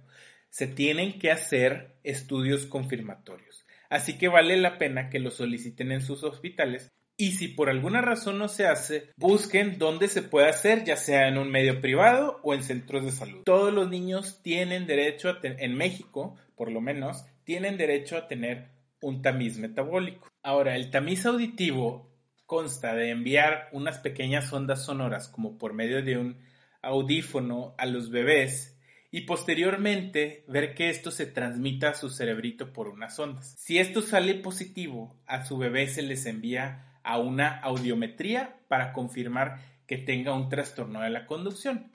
Se 0.51 0.67
tienen 0.67 1.17
que 1.17 1.31
hacer 1.31 1.97
estudios 2.03 2.67
confirmatorios 2.67 3.64
así 3.89 4.17
que 4.17 4.27
vale 4.27 4.57
la 4.57 4.77
pena 4.77 5.09
que 5.09 5.19
lo 5.19 5.31
soliciten 5.31 5.91
en 5.91 6.01
sus 6.01 6.23
hospitales 6.23 6.91
y 7.17 7.31
si 7.31 7.47
por 7.47 7.69
alguna 7.69 8.01
razón 8.01 8.37
no 8.37 8.49
se 8.49 8.67
hace, 8.67 9.09
busquen 9.15 9.77
dónde 9.77 10.09
se 10.09 10.21
puede 10.21 10.49
hacer, 10.49 10.83
ya 10.83 10.97
sea 10.97 11.29
en 11.29 11.37
un 11.37 11.49
medio 11.49 11.79
privado 11.79 12.41
o 12.43 12.53
en 12.53 12.61
centros 12.63 13.05
de 13.05 13.11
salud. 13.11 13.43
Todos 13.45 13.73
los 13.73 13.89
niños 13.89 14.41
tienen 14.43 14.85
derecho 14.85 15.29
a 15.29 15.39
en 15.41 15.75
México, 15.75 16.35
por 16.55 16.71
lo 16.71 16.81
menos, 16.81 17.25
tienen 17.45 17.77
derecho 17.77 18.17
a 18.17 18.27
tener 18.27 18.67
un 19.01 19.21
tamiz 19.21 19.57
metabólico. 19.57 20.27
Ahora, 20.43 20.75
el 20.75 20.89
tamiz 20.91 21.25
auditivo 21.25 22.11
consta 22.45 22.93
de 22.93 23.11
enviar 23.11 23.69
unas 23.71 23.99
pequeñas 23.99 24.51
ondas 24.51 24.83
sonoras 24.83 25.29
como 25.29 25.57
por 25.57 25.73
medio 25.73 26.03
de 26.03 26.17
un 26.17 26.37
audífono 26.81 27.75
a 27.77 27.85
los 27.85 28.11
bebés 28.11 28.74
y 29.15 29.21
posteriormente 29.21 30.43
ver 30.49 30.75
que 30.75 30.89
esto 30.89 31.09
se 31.09 31.25
transmita 31.25 31.91
a 31.91 31.93
su 31.93 32.09
cerebrito 32.09 32.73
por 32.73 32.89
unas 32.89 33.17
ondas. 33.17 33.55
Si 33.57 33.77
esto 33.79 34.01
sale 34.01 34.33
positivo, 34.33 35.15
a 35.25 35.45
su 35.45 35.57
bebé 35.57 35.87
se 35.87 36.01
les 36.01 36.25
envía 36.25 36.99
a 37.01 37.17
una 37.17 37.61
audiometría 37.61 38.57
para 38.67 38.91
confirmar 38.91 39.61
que 39.87 39.97
tenga 39.97 40.33
un 40.33 40.49
trastorno 40.49 40.99
de 40.99 41.11
la 41.11 41.27
conducción. 41.27 41.93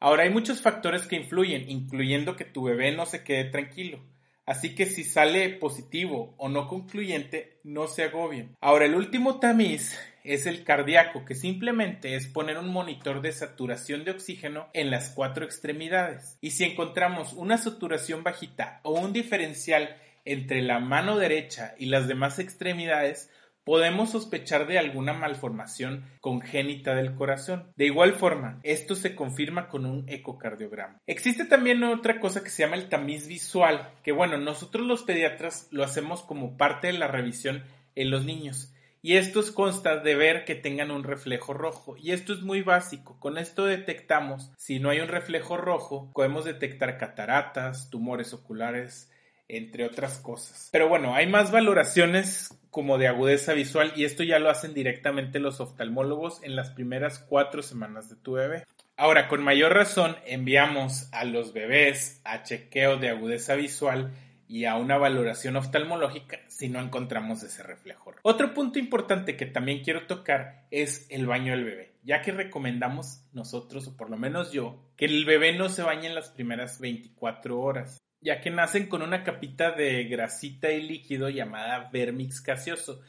Ahora 0.00 0.24
hay 0.24 0.28
muchos 0.28 0.60
factores 0.60 1.06
que 1.06 1.16
influyen, 1.16 1.70
incluyendo 1.70 2.36
que 2.36 2.44
tu 2.44 2.64
bebé 2.64 2.94
no 2.94 3.06
se 3.06 3.24
quede 3.24 3.44
tranquilo. 3.44 4.04
Así 4.44 4.74
que 4.74 4.84
si 4.84 5.02
sale 5.02 5.48
positivo 5.48 6.34
o 6.36 6.50
no 6.50 6.68
concluyente, 6.68 7.60
no 7.64 7.86
se 7.86 8.04
agobien. 8.04 8.54
Ahora 8.60 8.84
el 8.84 8.96
último 8.96 9.40
tamiz 9.40 9.98
es 10.24 10.46
el 10.46 10.64
cardíaco, 10.64 11.24
que 11.24 11.34
simplemente 11.34 12.14
es 12.14 12.26
poner 12.26 12.58
un 12.58 12.68
monitor 12.68 13.22
de 13.22 13.32
saturación 13.32 14.04
de 14.04 14.12
oxígeno 14.12 14.68
en 14.72 14.90
las 14.90 15.10
cuatro 15.10 15.44
extremidades. 15.44 16.38
Y 16.40 16.52
si 16.52 16.64
encontramos 16.64 17.32
una 17.32 17.58
saturación 17.58 18.22
bajita 18.22 18.80
o 18.82 18.98
un 18.98 19.12
diferencial 19.12 19.96
entre 20.24 20.62
la 20.62 20.78
mano 20.78 21.18
derecha 21.18 21.74
y 21.78 21.86
las 21.86 22.06
demás 22.06 22.38
extremidades, 22.38 23.30
podemos 23.64 24.10
sospechar 24.10 24.66
de 24.66 24.78
alguna 24.78 25.12
malformación 25.12 26.04
congénita 26.20 26.94
del 26.94 27.14
corazón. 27.14 27.72
De 27.76 27.86
igual 27.86 28.14
forma, 28.14 28.58
esto 28.62 28.94
se 28.94 29.14
confirma 29.14 29.68
con 29.68 29.86
un 29.86 30.08
ecocardiograma. 30.08 31.00
Existe 31.06 31.44
también 31.44 31.82
otra 31.84 32.20
cosa 32.20 32.42
que 32.42 32.50
se 32.50 32.62
llama 32.62 32.76
el 32.76 32.88
tamiz 32.88 33.26
visual, 33.28 33.92
que 34.02 34.12
bueno, 34.12 34.38
nosotros 34.38 34.86
los 34.86 35.02
pediatras 35.02 35.68
lo 35.70 35.84
hacemos 35.84 36.22
como 36.22 36.56
parte 36.56 36.88
de 36.88 36.94
la 36.94 37.08
revisión 37.08 37.64
en 37.94 38.10
los 38.10 38.24
niños 38.24 38.72
y 39.02 39.16
estos 39.16 39.50
consta 39.50 39.96
de 39.96 40.14
ver 40.14 40.44
que 40.44 40.54
tengan 40.54 40.90
un 40.90 41.04
reflejo 41.04 41.54
rojo. 41.54 41.96
Y 41.96 42.12
esto 42.12 42.32
es 42.32 42.42
muy 42.42 42.62
básico. 42.62 43.18
Con 43.18 43.38
esto 43.38 43.64
detectamos, 43.64 44.52
si 44.56 44.78
no 44.78 44.90
hay 44.90 45.00
un 45.00 45.08
reflejo 45.08 45.56
rojo, 45.56 46.10
podemos 46.14 46.44
detectar 46.44 46.98
cataratas, 46.98 47.88
tumores 47.90 48.32
oculares, 48.34 49.10
entre 49.48 49.84
otras 49.84 50.18
cosas. 50.18 50.68
Pero 50.72 50.88
bueno, 50.88 51.14
hay 51.14 51.26
más 51.26 51.50
valoraciones 51.50 52.56
como 52.70 52.98
de 52.98 53.08
agudeza 53.08 53.52
visual 53.52 53.92
y 53.96 54.04
esto 54.04 54.22
ya 54.22 54.38
lo 54.38 54.48
hacen 54.48 54.74
directamente 54.74 55.40
los 55.40 55.60
oftalmólogos 55.60 56.42
en 56.44 56.54
las 56.54 56.70
primeras 56.70 57.18
cuatro 57.18 57.62
semanas 57.62 58.08
de 58.08 58.16
tu 58.16 58.32
bebé. 58.32 58.64
Ahora, 58.96 59.28
con 59.28 59.42
mayor 59.42 59.72
razón, 59.72 60.16
enviamos 60.26 61.08
a 61.12 61.24
los 61.24 61.52
bebés 61.52 62.20
a 62.24 62.42
chequeo 62.42 62.98
de 62.98 63.08
agudeza 63.08 63.54
visual 63.54 64.12
y 64.50 64.64
a 64.64 64.74
una 64.74 64.98
valoración 64.98 65.54
oftalmológica 65.54 66.40
si 66.48 66.68
no 66.68 66.80
encontramos 66.80 67.40
ese 67.44 67.62
reflejo. 67.62 68.12
Otro 68.22 68.52
punto 68.52 68.80
importante 68.80 69.36
que 69.36 69.46
también 69.46 69.84
quiero 69.84 70.08
tocar 70.08 70.66
es 70.72 71.06
el 71.08 71.28
baño 71.28 71.52
del 71.52 71.64
bebé, 71.64 71.92
ya 72.02 72.20
que 72.20 72.32
recomendamos 72.32 73.22
nosotros, 73.32 73.86
o 73.86 73.96
por 73.96 74.10
lo 74.10 74.16
menos 74.16 74.50
yo, 74.50 74.90
que 74.96 75.04
el 75.04 75.24
bebé 75.24 75.56
no 75.56 75.68
se 75.68 75.84
bañe 75.84 76.08
en 76.08 76.16
las 76.16 76.30
primeras 76.30 76.80
24 76.80 77.60
horas, 77.60 78.00
ya 78.20 78.40
que 78.40 78.50
nacen 78.50 78.88
con 78.88 79.02
una 79.02 79.22
capita 79.22 79.70
de 79.70 80.02
grasita 80.04 80.72
y 80.72 80.82
líquido 80.82 81.28
llamada 81.28 81.88
vermix 81.92 82.42
gaseoso, 82.42 83.02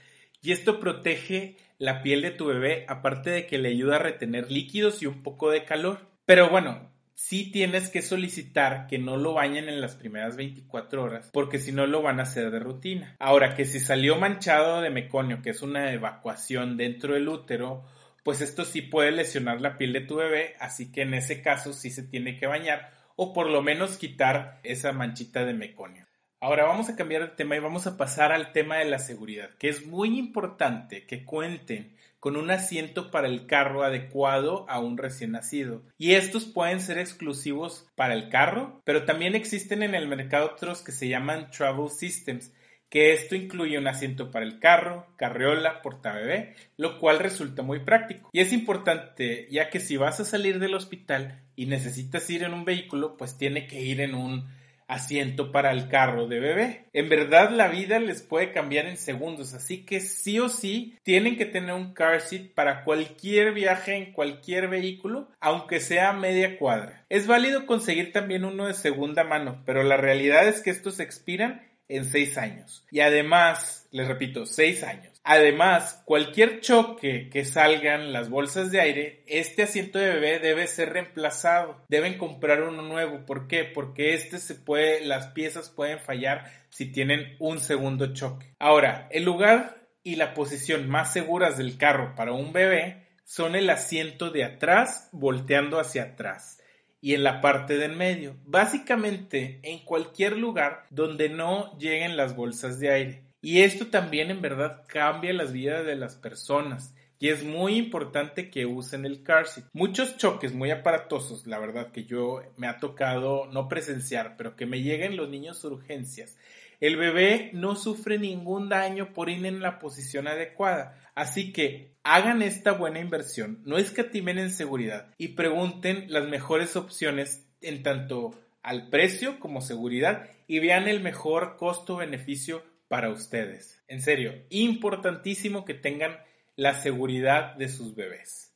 y 0.44 0.52
esto 0.52 0.80
protege 0.80 1.58
la 1.80 2.04
piel 2.04 2.22
de 2.22 2.30
tu 2.30 2.46
bebé, 2.46 2.86
aparte 2.88 3.32
de 3.32 3.48
que 3.48 3.58
le 3.58 3.70
ayuda 3.70 3.96
a 3.96 4.00
retener 4.00 4.52
líquidos 4.52 5.02
y 5.02 5.08
un 5.08 5.24
poco 5.24 5.50
de 5.50 5.66
calor. 5.66 6.08
Pero 6.26 6.52
bueno, 6.52 6.91
sí 7.16 7.52
tienes 7.52 7.90
que 7.90 8.02
solicitar 8.02 8.88
que 8.88 8.98
no 8.98 9.18
lo 9.18 9.34
bañen 9.34 9.70
en 9.70 9.82
las 9.82 9.96
primeras 9.96 10.36
24 10.36 11.04
horas, 11.04 11.30
porque 11.32 11.60
si 11.60 11.72
no 11.72 11.88
lo 11.88 12.02
van 12.02 12.20
a 12.20 12.24
hacer 12.24 12.52
de 12.52 12.60
rutina. 12.60 13.16
Ahora, 13.20 13.56
que 13.56 13.66
si 13.66 13.80
salió 13.80 14.18
manchado 14.18 14.82
de 14.82 14.90
meconio, 14.90 15.42
que 15.42 15.52
es 15.52 15.62
una 15.62 15.94
evacuación 15.94 16.78
dentro 16.78 17.14
del 17.14 17.28
útero, 17.28 17.86
pues 18.24 18.42
esto 18.42 18.66
sí 18.66 18.82
puede 18.82 19.12
lesionar 19.12 19.62
la 19.62 19.78
piel 19.78 19.94
de 19.94 20.02
tu 20.02 20.16
bebé, 20.16 20.56
así 20.60 20.92
que 20.92 21.02
en 21.02 21.14
ese 21.14 21.42
caso 21.42 21.74
sí 21.74 21.90
se 21.90 22.04
tiene 22.04 22.38
que 22.38 22.48
bañar 22.48 22.92
o 23.16 23.34
por 23.34 23.50
lo 23.50 23.62
menos 23.62 23.98
quitar 23.98 24.60
esa 24.64 24.92
manchita 24.92 25.46
de 25.46 25.54
meconio. 25.54 26.08
Ahora 26.40 26.66
vamos 26.66 26.90
a 26.90 26.96
cambiar 26.96 27.22
de 27.22 27.36
tema 27.36 27.56
y 27.56 27.60
vamos 27.60 27.86
a 27.86 27.98
pasar 27.98 28.32
al 28.32 28.52
tema 28.52 28.78
de 28.78 28.86
la 28.86 28.98
seguridad, 28.98 29.52
que 29.60 29.70
es 29.70 29.86
muy 29.86 30.18
importante 30.18 31.06
que 31.06 31.24
cuenten 31.24 31.96
con 32.22 32.38
un 32.38 32.52
asiento 32.52 33.10
para 33.10 33.28
el 33.28 33.48
carro 33.48 33.84
adecuado 33.84 34.66
a 34.70 34.80
un 34.80 34.98
recién 34.98 35.32
nacido. 35.32 35.84
Y 35.98 36.14
estos 36.14 36.46
pueden 36.46 36.80
ser 36.80 37.00
exclusivos 37.00 37.88
para 37.96 38.14
el 38.14 38.30
carro, 38.30 38.80
pero 38.86 39.06
también 39.06 39.34
existen 39.34 39.82
en 39.82 39.96
el 39.96 40.08
mercado 40.08 40.52
otros 40.54 40.84
que 40.84 40.92
se 40.92 41.10
llaman 41.10 41.50
Travel 41.50 41.90
Systems, 41.90 42.54
que 42.92 43.14
esto 43.14 43.36
incluye 43.36 43.78
un 43.80 43.88
asiento 43.88 44.30
para 44.30 44.46
el 44.46 44.60
carro, 44.60 45.08
carriola, 45.16 45.82
portabebé, 45.82 46.56
lo 46.78 47.00
cual 47.00 47.18
resulta 47.18 47.64
muy 47.64 47.80
práctico. 47.80 48.30
Y 48.32 48.42
es 48.42 48.54
importante, 48.54 49.48
ya 49.50 49.72
que 49.72 49.80
si 49.80 49.98
vas 49.98 50.20
a 50.20 50.26
salir 50.26 50.60
del 50.60 50.76
hospital 50.76 51.42
y 51.56 51.66
necesitas 51.66 52.30
ir 52.30 52.44
en 52.44 52.54
un 52.54 52.66
vehículo, 52.66 53.18
pues 53.18 53.36
tiene 53.36 53.66
que 53.66 53.82
ir 53.82 54.00
en 54.00 54.14
un 54.14 54.61
asiento 54.92 55.54
para 55.54 55.72
el 55.72 55.88
carro 55.88 56.28
de 56.28 56.40
bebé. 56.40 56.86
En 56.92 57.08
verdad 57.08 57.50
la 57.50 57.70
vida 57.70 57.98
les 58.00 58.22
puede 58.22 58.52
cambiar 58.52 58.88
en 58.88 58.98
segundos, 58.98 59.54
así 59.54 59.86
que 59.86 60.02
sí 60.02 60.38
o 60.40 60.50
sí 60.50 60.98
tienen 61.04 61.38
que 61.38 61.46
tener 61.46 61.74
un 61.74 61.94
car 61.94 62.20
seat 62.20 62.54
para 62.54 62.84
cualquier 62.84 63.54
viaje 63.54 63.96
en 63.96 64.12
cualquier 64.12 64.68
vehículo, 64.68 65.30
aunque 65.40 65.80
sea 65.80 66.12
media 66.12 66.58
cuadra. 66.60 67.06
Es 67.08 67.26
válido 67.26 67.66
conseguir 67.66 68.12
también 68.12 68.44
uno 68.44 68.68
de 68.68 68.74
segunda 68.74 69.24
mano, 69.24 69.64
pero 69.66 69.82
la 69.84 69.96
realidad 69.96 70.48
es 70.48 70.62
que 70.62 70.72
estos 70.72 71.00
expiran 71.00 71.62
en 71.88 72.06
seis 72.06 72.38
años. 72.38 72.86
Y 72.92 73.00
además, 73.00 73.88
les 73.92 74.08
repito, 74.08 74.46
seis 74.46 74.84
años. 74.84 75.11
Además, 75.24 76.02
cualquier 76.06 76.62
choque 76.62 77.30
que 77.30 77.46
salgan 77.46 78.12
las 78.12 78.30
bolsas 78.30 78.72
de 78.72 78.82
aire, 78.82 79.24
este 79.28 79.64
asiento 79.64 80.00
de 80.00 80.14
bebé 80.14 80.40
debe 80.40 80.66
ser 80.66 80.94
reemplazado. 80.94 81.86
Deben 81.90 82.18
comprar 82.18 82.64
uno 82.64 82.82
nuevo. 82.82 83.26
¿Por 83.26 83.48
qué? 83.48 83.64
Porque 83.64 84.14
este 84.16 84.40
se 84.40 84.56
puede, 84.56 85.06
las 85.06 85.28
piezas 85.28 85.70
pueden 85.70 86.00
fallar 86.00 86.52
si 86.70 86.92
tienen 86.92 87.36
un 87.40 87.60
segundo 87.60 88.14
choque. 88.14 88.56
Ahora, 88.58 89.08
el 89.12 89.24
lugar 89.24 89.88
y 90.04 90.16
la 90.16 90.34
posición 90.34 90.90
más 90.90 91.14
seguras 91.14 91.58
del 91.58 91.78
carro 91.78 92.16
para 92.16 92.32
un 92.32 92.52
bebé 92.52 93.08
son 93.24 93.56
el 93.56 93.70
asiento 93.70 94.32
de 94.32 94.44
atrás 94.44 95.10
volteando 95.12 95.80
hacia 95.80 96.04
atrás 96.04 96.60
y 97.00 97.14
en 97.14 97.24
la 97.24 97.42
parte 97.42 97.78
del 97.78 97.96
medio. 97.96 98.38
Básicamente 98.44 99.60
en 99.64 99.86
cualquier 99.86 100.38
lugar 100.38 100.86
donde 100.90 101.30
no 101.30 101.78
lleguen 101.78 102.18
las 102.18 102.36
bolsas 102.36 102.80
de 102.80 102.92
aire. 102.92 103.31
Y 103.42 103.62
esto 103.62 103.88
también 103.88 104.30
en 104.30 104.42
verdad 104.42 104.84
cambia 104.88 105.34
las 105.34 105.52
vidas 105.52 105.86
de 105.86 105.96
las 105.96 106.16
personas. 106.16 106.96
Y 107.20 107.30
es 107.30 107.44
muy 107.44 107.76
importante 107.76 108.50
que 108.50 108.66
usen 108.66 109.06
el 109.06 109.24
car 109.24 109.48
seat. 109.48 109.68
Muchos 109.74 110.18
choques 110.18 110.54
muy 110.54 110.72
aparatosos, 110.72 111.46
la 111.46 111.60
verdad 111.60 111.92
que 111.92 112.06
yo 112.06 112.42
me 112.58 112.68
ha 112.68 112.80
tocado 112.80 113.46
no 113.48 113.68
presenciar, 113.68 114.38
pero 114.38 114.56
que 114.56 114.66
me 114.66 114.82
lleguen 114.82 115.18
los 115.18 115.30
niños 115.30 115.64
urgencias. 115.64 116.38
El 116.80 116.98
bebé 116.98 117.52
no 117.54 117.76
sufre 117.76 118.18
ningún 118.18 118.70
daño 118.70 119.14
por 119.14 119.30
ir 119.30 119.46
en 119.46 119.62
la 119.62 119.78
posición 119.78 120.28
adecuada. 120.28 121.00
Así 121.14 121.54
que 121.54 121.92
hagan 122.04 122.42
esta 122.42 122.72
buena 122.72 123.00
inversión, 123.00 123.62
no 123.66 123.78
escatimen 123.78 124.40
en 124.40 124.50
seguridad 124.50 125.14
y 125.20 125.30
pregunten 125.30 126.06
las 126.10 126.28
mejores 126.28 126.76
opciones 126.76 127.46
en 127.62 127.84
tanto 127.84 128.32
al 128.64 128.90
precio 128.90 129.40
como 129.40 129.62
seguridad 129.62 130.28
y 130.48 130.58
vean 130.58 130.88
el 130.88 131.02
mejor 131.02 131.56
costo-beneficio 131.58 132.64
para 132.92 133.10
ustedes. 133.10 133.82
En 133.88 134.02
serio, 134.02 134.34
importantísimo 134.50 135.64
que 135.64 135.74
tengan 135.74 136.18
la 136.58 136.74
seguridad 136.74 137.56
de 137.56 137.70
sus 137.70 137.96
bebés. 137.96 138.54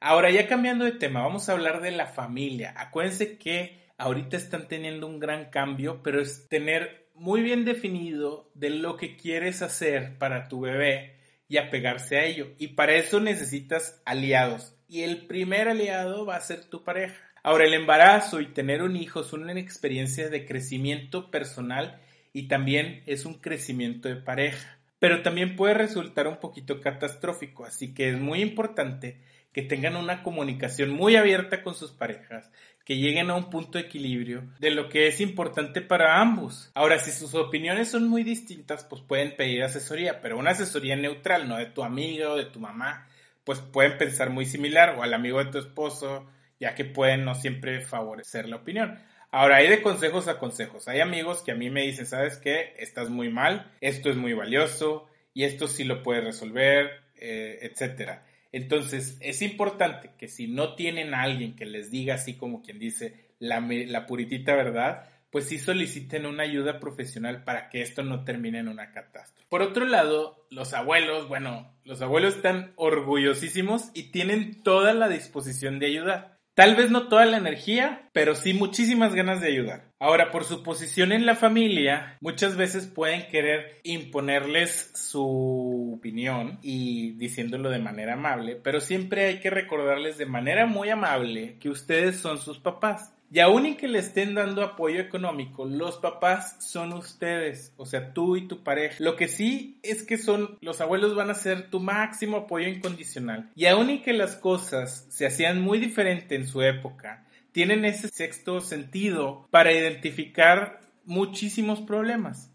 Ahora, 0.00 0.28
ya 0.32 0.48
cambiando 0.48 0.84
de 0.84 0.90
tema, 0.90 1.22
vamos 1.22 1.48
a 1.48 1.52
hablar 1.52 1.80
de 1.80 1.92
la 1.92 2.06
familia. 2.06 2.74
Acuérdense 2.76 3.38
que 3.38 3.86
ahorita 3.96 4.36
están 4.36 4.66
teniendo 4.66 5.06
un 5.06 5.20
gran 5.20 5.50
cambio, 5.50 6.02
pero 6.02 6.20
es 6.20 6.48
tener 6.48 7.06
muy 7.14 7.42
bien 7.42 7.64
definido 7.64 8.50
de 8.54 8.70
lo 8.70 8.96
que 8.96 9.16
quieres 9.16 9.62
hacer 9.62 10.18
para 10.18 10.48
tu 10.48 10.62
bebé 10.62 11.20
y 11.46 11.58
apegarse 11.58 12.16
a 12.16 12.24
ello. 12.24 12.48
Y 12.58 12.74
para 12.74 12.96
eso 12.96 13.20
necesitas 13.20 14.02
aliados. 14.04 14.74
Y 14.88 15.02
el 15.02 15.28
primer 15.28 15.68
aliado 15.68 16.26
va 16.26 16.34
a 16.34 16.40
ser 16.40 16.64
tu 16.64 16.82
pareja. 16.82 17.14
Ahora, 17.44 17.66
el 17.66 17.74
embarazo 17.74 18.40
y 18.40 18.52
tener 18.52 18.82
un 18.82 18.96
hijo 18.96 19.22
son 19.22 19.44
una 19.44 19.52
experiencia 19.60 20.28
de 20.28 20.44
crecimiento 20.44 21.30
personal 21.30 22.00
y 22.36 22.48
también 22.48 23.02
es 23.06 23.24
un 23.24 23.32
crecimiento 23.32 24.10
de 24.10 24.16
pareja. 24.16 24.78
Pero 24.98 25.22
también 25.22 25.56
puede 25.56 25.72
resultar 25.72 26.28
un 26.28 26.36
poquito 26.36 26.82
catastrófico, 26.82 27.64
así 27.64 27.94
que 27.94 28.10
es 28.10 28.20
muy 28.20 28.42
importante 28.42 29.22
que 29.54 29.62
tengan 29.62 29.96
una 29.96 30.22
comunicación 30.22 30.90
muy 30.90 31.16
abierta 31.16 31.62
con 31.62 31.74
sus 31.74 31.92
parejas, 31.92 32.50
que 32.84 32.98
lleguen 32.98 33.30
a 33.30 33.36
un 33.36 33.48
punto 33.48 33.78
de 33.78 33.84
equilibrio 33.84 34.52
de 34.58 34.70
lo 34.70 34.90
que 34.90 35.06
es 35.06 35.22
importante 35.22 35.80
para 35.80 36.20
ambos. 36.20 36.70
Ahora, 36.74 36.98
si 36.98 37.10
sus 37.10 37.34
opiniones 37.34 37.88
son 37.88 38.06
muy 38.06 38.22
distintas, 38.22 38.84
pues 38.84 39.00
pueden 39.00 39.34
pedir 39.34 39.62
asesoría, 39.62 40.20
pero 40.20 40.36
una 40.36 40.50
asesoría 40.50 40.94
neutral, 40.94 41.48
no 41.48 41.56
de 41.56 41.64
tu 41.64 41.84
amigo 41.84 42.32
o 42.32 42.36
de 42.36 42.44
tu 42.44 42.60
mamá, 42.60 43.08
pues 43.44 43.60
pueden 43.60 43.96
pensar 43.96 44.28
muy 44.28 44.44
similar 44.44 44.96
o 44.98 45.02
al 45.02 45.14
amigo 45.14 45.42
de 45.42 45.50
tu 45.50 45.56
esposo, 45.56 46.26
ya 46.60 46.74
que 46.74 46.84
pueden 46.84 47.24
no 47.24 47.34
siempre 47.34 47.80
favorecer 47.80 48.46
la 48.46 48.56
opinión. 48.56 48.98
Ahora, 49.36 49.56
hay 49.56 49.68
de 49.68 49.82
consejos 49.82 50.28
a 50.28 50.38
consejos. 50.38 50.88
Hay 50.88 51.00
amigos 51.00 51.42
que 51.42 51.52
a 51.52 51.54
mí 51.54 51.68
me 51.68 51.82
dicen, 51.82 52.06
¿sabes 52.06 52.38
qué? 52.38 52.72
Estás 52.78 53.10
muy 53.10 53.28
mal, 53.28 53.70
esto 53.82 54.08
es 54.08 54.16
muy 54.16 54.32
valioso 54.32 55.10
y 55.34 55.44
esto 55.44 55.68
sí 55.68 55.84
lo 55.84 56.02
puedes 56.02 56.24
resolver, 56.24 57.02
eh, 57.16 57.58
etcétera. 57.60 58.24
Entonces, 58.50 59.18
es 59.20 59.42
importante 59.42 60.12
que 60.16 60.28
si 60.28 60.48
no 60.48 60.74
tienen 60.74 61.12
a 61.12 61.20
alguien 61.20 61.54
que 61.54 61.66
les 61.66 61.90
diga 61.90 62.14
así 62.14 62.38
como 62.38 62.62
quien 62.62 62.78
dice 62.78 63.26
la, 63.38 63.60
la 63.60 64.06
puritita 64.06 64.54
verdad, 64.54 65.06
pues 65.30 65.48
sí 65.48 65.58
soliciten 65.58 66.24
una 66.24 66.44
ayuda 66.44 66.80
profesional 66.80 67.44
para 67.44 67.68
que 67.68 67.82
esto 67.82 68.02
no 68.02 68.24
termine 68.24 68.60
en 68.60 68.68
una 68.68 68.90
catástrofe. 68.90 69.46
Por 69.50 69.60
otro 69.60 69.84
lado, 69.84 70.46
los 70.48 70.72
abuelos, 70.72 71.28
bueno, 71.28 71.76
los 71.84 72.00
abuelos 72.00 72.36
están 72.36 72.72
orgullosísimos 72.76 73.90
y 73.92 74.12
tienen 74.12 74.62
toda 74.62 74.94
la 74.94 75.10
disposición 75.10 75.78
de 75.78 75.88
ayudar. 75.88 76.35
Tal 76.56 76.74
vez 76.74 76.90
no 76.90 77.08
toda 77.08 77.26
la 77.26 77.36
energía, 77.36 78.08
pero 78.14 78.34
sí 78.34 78.54
muchísimas 78.54 79.14
ganas 79.14 79.42
de 79.42 79.48
ayudar. 79.48 79.92
Ahora, 80.00 80.30
por 80.30 80.44
su 80.44 80.62
posición 80.62 81.12
en 81.12 81.26
la 81.26 81.34
familia, 81.34 82.16
muchas 82.22 82.56
veces 82.56 82.86
pueden 82.86 83.28
querer 83.28 83.82
imponerles 83.82 84.90
su 84.94 85.92
opinión 85.98 86.58
y 86.62 87.10
diciéndolo 87.18 87.68
de 87.68 87.78
manera 87.78 88.14
amable, 88.14 88.56
pero 88.56 88.80
siempre 88.80 89.26
hay 89.26 89.40
que 89.40 89.50
recordarles 89.50 90.16
de 90.16 90.24
manera 90.24 90.64
muy 90.64 90.88
amable 90.88 91.58
que 91.60 91.68
ustedes 91.68 92.16
son 92.16 92.38
sus 92.38 92.58
papás. 92.58 93.12
Y 93.30 93.40
aún 93.40 93.66
y 93.66 93.76
que 93.76 93.88
le 93.88 93.98
estén 93.98 94.34
dando 94.34 94.62
apoyo 94.62 95.00
económico, 95.00 95.64
los 95.64 95.96
papás 95.96 96.56
son 96.60 96.92
ustedes, 96.92 97.72
o 97.76 97.84
sea, 97.84 98.12
tú 98.12 98.36
y 98.36 98.46
tu 98.46 98.62
pareja. 98.62 98.96
Lo 99.00 99.16
que 99.16 99.26
sí 99.26 99.78
es 99.82 100.04
que 100.04 100.16
son, 100.16 100.56
los 100.60 100.80
abuelos 100.80 101.16
van 101.16 101.30
a 101.30 101.34
ser 101.34 101.68
tu 101.68 101.80
máximo 101.80 102.36
apoyo 102.36 102.68
incondicional. 102.68 103.50
Y 103.56 103.66
aún 103.66 103.90
y 103.90 104.02
que 104.02 104.12
las 104.12 104.36
cosas 104.36 105.06
se 105.10 105.26
hacían 105.26 105.60
muy 105.60 105.80
diferente 105.80 106.36
en 106.36 106.46
su 106.46 106.62
época, 106.62 107.26
tienen 107.50 107.84
ese 107.84 108.08
sexto 108.08 108.60
sentido 108.60 109.48
para 109.50 109.72
identificar 109.72 110.80
muchísimos 111.04 111.80
problemas. 111.80 112.52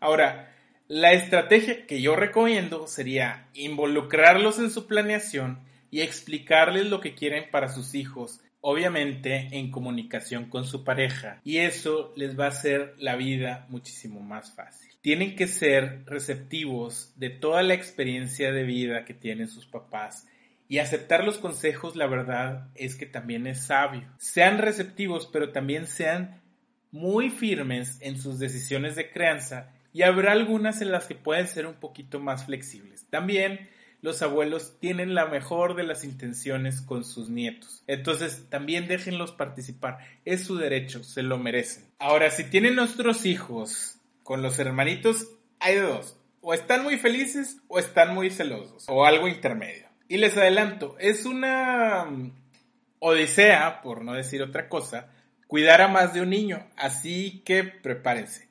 Ahora, 0.00 0.52
la 0.88 1.12
estrategia 1.12 1.86
que 1.86 2.00
yo 2.00 2.16
recomiendo 2.16 2.86
sería 2.86 3.46
involucrarlos 3.54 4.58
en 4.58 4.70
su 4.70 4.86
planeación 4.86 5.60
y 5.90 6.00
explicarles 6.00 6.86
lo 6.86 7.00
que 7.00 7.14
quieren 7.14 7.50
para 7.50 7.68
sus 7.68 7.94
hijos 7.94 8.40
obviamente 8.60 9.48
en 9.52 9.70
comunicación 9.70 10.46
con 10.46 10.64
su 10.64 10.84
pareja 10.84 11.40
y 11.44 11.58
eso 11.58 12.12
les 12.16 12.38
va 12.38 12.46
a 12.46 12.48
hacer 12.48 12.94
la 12.98 13.16
vida 13.16 13.66
muchísimo 13.68 14.20
más 14.20 14.54
fácil. 14.54 14.90
Tienen 15.00 15.36
que 15.36 15.46
ser 15.46 16.04
receptivos 16.06 17.12
de 17.16 17.30
toda 17.30 17.62
la 17.62 17.74
experiencia 17.74 18.52
de 18.52 18.64
vida 18.64 19.04
que 19.04 19.14
tienen 19.14 19.48
sus 19.48 19.66
papás 19.66 20.26
y 20.68 20.78
aceptar 20.78 21.24
los 21.24 21.38
consejos, 21.38 21.96
la 21.96 22.06
verdad 22.06 22.68
es 22.74 22.94
que 22.94 23.06
también 23.06 23.46
es 23.46 23.62
sabio. 23.64 24.06
Sean 24.18 24.58
receptivos, 24.58 25.26
pero 25.32 25.50
también 25.50 25.86
sean 25.86 26.42
muy 26.90 27.30
firmes 27.30 27.98
en 28.02 28.18
sus 28.20 28.38
decisiones 28.38 28.96
de 28.96 29.10
crianza 29.10 29.72
y 29.92 30.02
habrá 30.02 30.32
algunas 30.32 30.82
en 30.82 30.92
las 30.92 31.06
que 31.06 31.14
pueden 31.14 31.46
ser 31.46 31.66
un 31.66 31.74
poquito 31.74 32.20
más 32.20 32.44
flexibles. 32.44 33.06
También 33.08 33.68
los 34.00 34.22
abuelos 34.22 34.78
tienen 34.80 35.14
la 35.14 35.26
mejor 35.26 35.74
de 35.74 35.82
las 35.82 36.04
intenciones 36.04 36.80
con 36.80 37.04
sus 37.04 37.28
nietos. 37.28 37.82
Entonces 37.86 38.46
también 38.48 38.86
déjenlos 38.86 39.32
participar. 39.32 39.98
Es 40.24 40.44
su 40.44 40.56
derecho, 40.56 41.02
se 41.02 41.22
lo 41.22 41.38
merecen. 41.38 41.84
Ahora, 41.98 42.30
si 42.30 42.44
tienen 42.44 42.76
nuestros 42.76 43.26
hijos 43.26 43.96
con 44.22 44.42
los 44.42 44.58
hermanitos, 44.58 45.28
hay 45.58 45.76
dos. 45.76 46.16
O 46.40 46.54
están 46.54 46.84
muy 46.84 46.96
felices 46.98 47.58
o 47.66 47.78
están 47.78 48.14
muy 48.14 48.30
celosos. 48.30 48.84
O 48.88 49.04
algo 49.04 49.26
intermedio. 49.26 49.88
Y 50.06 50.18
les 50.18 50.36
adelanto, 50.36 50.96
es 51.00 51.26
una 51.26 52.04
mm, 52.04 52.32
odisea, 53.00 53.82
por 53.82 54.04
no 54.04 54.14
decir 54.14 54.42
otra 54.42 54.68
cosa, 54.68 55.08
cuidar 55.48 55.82
a 55.82 55.88
más 55.88 56.14
de 56.14 56.22
un 56.22 56.30
niño. 56.30 56.64
Así 56.76 57.42
que 57.44 57.64
prepárense. 57.64 58.48